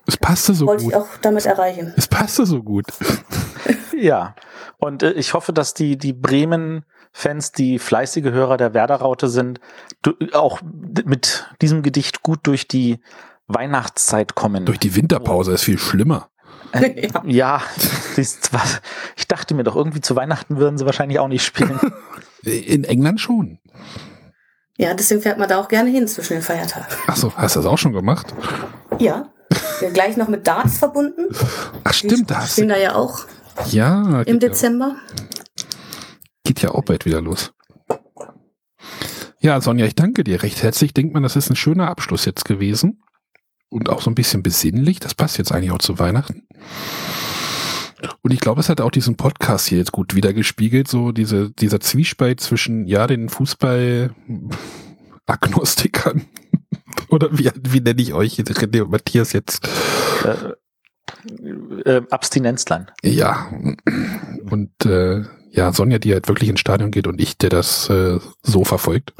Es 0.07 0.17
passte 0.17 0.55
so 0.55 0.67
Wollte 0.67 0.85
gut. 0.85 0.93
ich 0.93 0.99
auch 0.99 1.09
damit 1.21 1.47
erreichen. 1.47 1.95
Es 1.97 2.09
passte 2.09 2.45
so 2.45 2.63
gut. 2.63 2.87
Ja. 4.03 4.35
Und 4.79 5.03
äh, 5.03 5.13
ich 5.13 5.35
hoffe, 5.35 5.53
dass 5.53 5.75
die, 5.75 5.97
die 5.97 6.13
Bremen-Fans, 6.13 7.53
die 7.53 7.79
fleißige 7.79 8.25
Hörer 8.33 8.57
der 8.57 8.75
Werder-Raute 8.75 9.29
sind, 9.29 9.61
du, 10.03 10.15
auch 10.33 10.61
mit 11.05 11.47
diesem 11.61 11.83
Gedicht 11.83 12.23
gut 12.23 12.41
durch 12.45 12.67
die 12.67 13.01
Weihnachtszeit 13.47 14.35
kommen. 14.35 14.67
Durch 14.67 14.79
die 14.81 14.97
Winterpause 14.97 15.53
ist 15.53 15.65
viel 15.65 15.79
schlimmer. 15.79 16.31
Äh, 16.73 17.09
ja, 17.27 17.63
das 18.17 18.41
ich 19.17 19.29
dachte 19.29 19.55
mir 19.55 19.65
doch, 19.65 19.77
irgendwie 19.77 20.01
zu 20.01 20.17
Weihnachten 20.17 20.57
würden 20.57 20.79
sie 20.79 20.87
wahrscheinlich 20.87 21.19
auch 21.19 21.29
nicht 21.29 21.45
spielen. 21.45 21.79
In 22.43 22.85
England 22.85 23.21
schon. 23.21 23.59
Ja, 24.79 24.95
deswegen 24.95 25.21
fährt 25.21 25.39
man 25.39 25.49
da 25.49 25.61
auch 25.61 25.69
gerne 25.69 25.91
hin 25.91 26.09
zwischen 26.09 26.33
den 26.33 26.43
Feiertagen. 26.43 26.87
Achso, 27.07 27.33
hast 27.37 27.55
du 27.55 27.61
das 27.61 27.67
auch 27.67 27.79
schon 27.79 27.93
gemacht? 27.93 28.35
Ja. 28.99 29.29
ja 29.81 29.91
gleich 29.91 30.17
noch 30.17 30.27
mit 30.27 30.47
Darts 30.47 30.79
verbunden. 30.79 31.29
Ach 31.85 31.93
stimmt, 31.93 32.31
da 32.31 32.35
Die 32.35 32.41
hast 32.41 32.53
stehen 32.55 32.69
du. 32.69 32.75
da 32.75 32.81
ja 32.81 32.95
auch 32.97 33.21
Ja, 33.71 34.23
im 34.23 34.25
geht 34.25 34.43
ja, 34.43 34.49
Dezember. 34.49 34.97
geht 36.45 36.63
ja 36.63 36.71
auch 36.71 36.85
bald 36.85 37.05
wieder 37.05 37.21
los. 37.21 37.53
Ja, 39.41 39.61
Sonja, 39.61 39.87
ich 39.87 39.95
danke 39.95 40.25
dir 40.25 40.43
recht 40.43 40.63
herzlich. 40.63 40.95
Denkt 40.95 41.15
man, 41.15 41.23
das 41.23 41.37
ist 41.37 41.51
ein 41.51 41.57
schöner 41.57 41.89
Abschluss 41.89 42.25
jetzt 42.25 42.45
gewesen. 42.45 43.03
Und 43.69 43.89
auch 43.89 44.03
so 44.03 44.11
ein 44.11 44.15
bisschen 44.15 44.43
besinnlich. 44.43 45.01
Das 45.01 45.15
passt 45.15 45.39
jetzt 45.39 45.51
eigentlich 45.51 45.73
auch 45.73 45.79
zu 45.79 45.99
Weihnachten. 45.99 46.47
Und 48.23 48.33
ich 48.33 48.41
glaube, 48.41 48.61
es 48.61 48.69
hat 48.69 48.81
auch 48.81 48.91
diesen 48.91 49.17
Podcast 49.17 49.69
hier 49.69 49.79
jetzt 49.79 49.93
gut 49.93 50.15
wiedergespiegelt, 50.15 50.89
so 50.89 51.13
diese, 51.13 51.51
dieser 51.51 51.81
Zwiespalt 51.81 52.41
zwischen, 52.41 52.87
ja, 52.87 53.07
den 53.07 53.29
Fußball-Agnostikern. 53.29 56.25
Oder 57.09 57.29
wie, 57.37 57.51
wie 57.69 57.81
nenne 57.81 58.01
ich 58.03 58.15
euch, 58.15 58.39
René 58.39 58.83
und 58.83 58.91
Matthias 58.91 59.33
jetzt? 59.33 59.69
Äh, 61.85 62.03
Abstinenzland. 62.11 62.93
Ja. 63.03 63.51
Und 64.51 64.71
äh, 64.85 65.25
ja, 65.51 65.73
Sonja, 65.73 65.99
die 65.99 66.13
halt 66.13 66.29
wirklich 66.29 66.49
ins 66.49 66.61
Stadion 66.61 66.91
geht 66.91 67.07
und 67.07 67.21
ich, 67.21 67.37
der 67.37 67.51
das 67.51 67.89
äh, 67.91 68.19
so 68.43 68.65
verfolgt. 68.65 69.13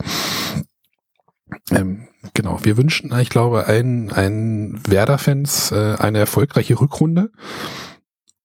Ähm, 1.71 2.09
genau, 2.35 2.59
wir 2.63 2.77
wünschen, 2.77 3.13
ich 3.21 3.29
glaube, 3.29 3.67
allen, 3.67 4.11
allen 4.13 4.81
Werder-Fans 4.87 5.73
äh, 5.73 5.97
eine 5.99 6.19
erfolgreiche 6.19 6.81
Rückrunde 6.81 7.31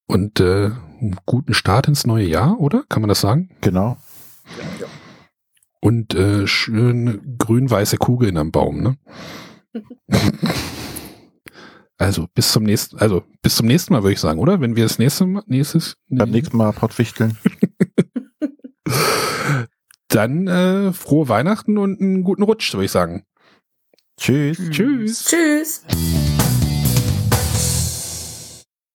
und 0.08 0.40
äh, 0.40 0.72
einen 1.00 1.16
guten 1.26 1.54
Start 1.54 1.88
ins 1.88 2.06
neue 2.06 2.26
Jahr, 2.26 2.60
oder? 2.60 2.84
Kann 2.90 3.02
man 3.02 3.10
das 3.10 3.22
sagen? 3.22 3.52
Genau. 3.62 3.98
Und 5.80 6.16
äh, 6.16 6.48
schön 6.48 7.38
grün-weiße 7.38 7.98
Kugeln 7.98 8.38
am 8.38 8.52
Baum, 8.52 8.82
ne? 8.82 8.98
Also 11.98 12.28
bis 12.34 12.52
zum 12.52 12.64
nächsten, 12.64 12.98
also 13.00 13.24
bis 13.42 13.56
zum 13.56 13.68
nächsten 13.68 13.94
Mal 13.94 14.04
würde 14.04 14.14
ich 14.14 14.20
sagen, 14.20 14.40
oder? 14.40 14.62
Wenn 14.62 14.76
wir 14.76 14.84
das 14.84 15.00
nächste 15.00 15.26
Mal, 15.26 15.44
nächstes, 15.48 15.98
Beim 16.10 16.30
nächsten 16.30 16.58
Mal 16.58 16.72
Pottwichteln. 16.74 17.38
dann 20.10 20.48
äh, 20.48 20.94
frohe 20.94 21.28
Weihnachten 21.28 21.78
und 21.78 22.00
einen 22.00 22.24
guten 22.24 22.44
Rutsch, 22.44 22.74
würde 22.74 22.86
ich 22.86 22.92
sagen. 22.92 23.24
Tschüss. 24.20 24.58
Tschüss. 24.70 25.26
Tschüss. 25.26 25.84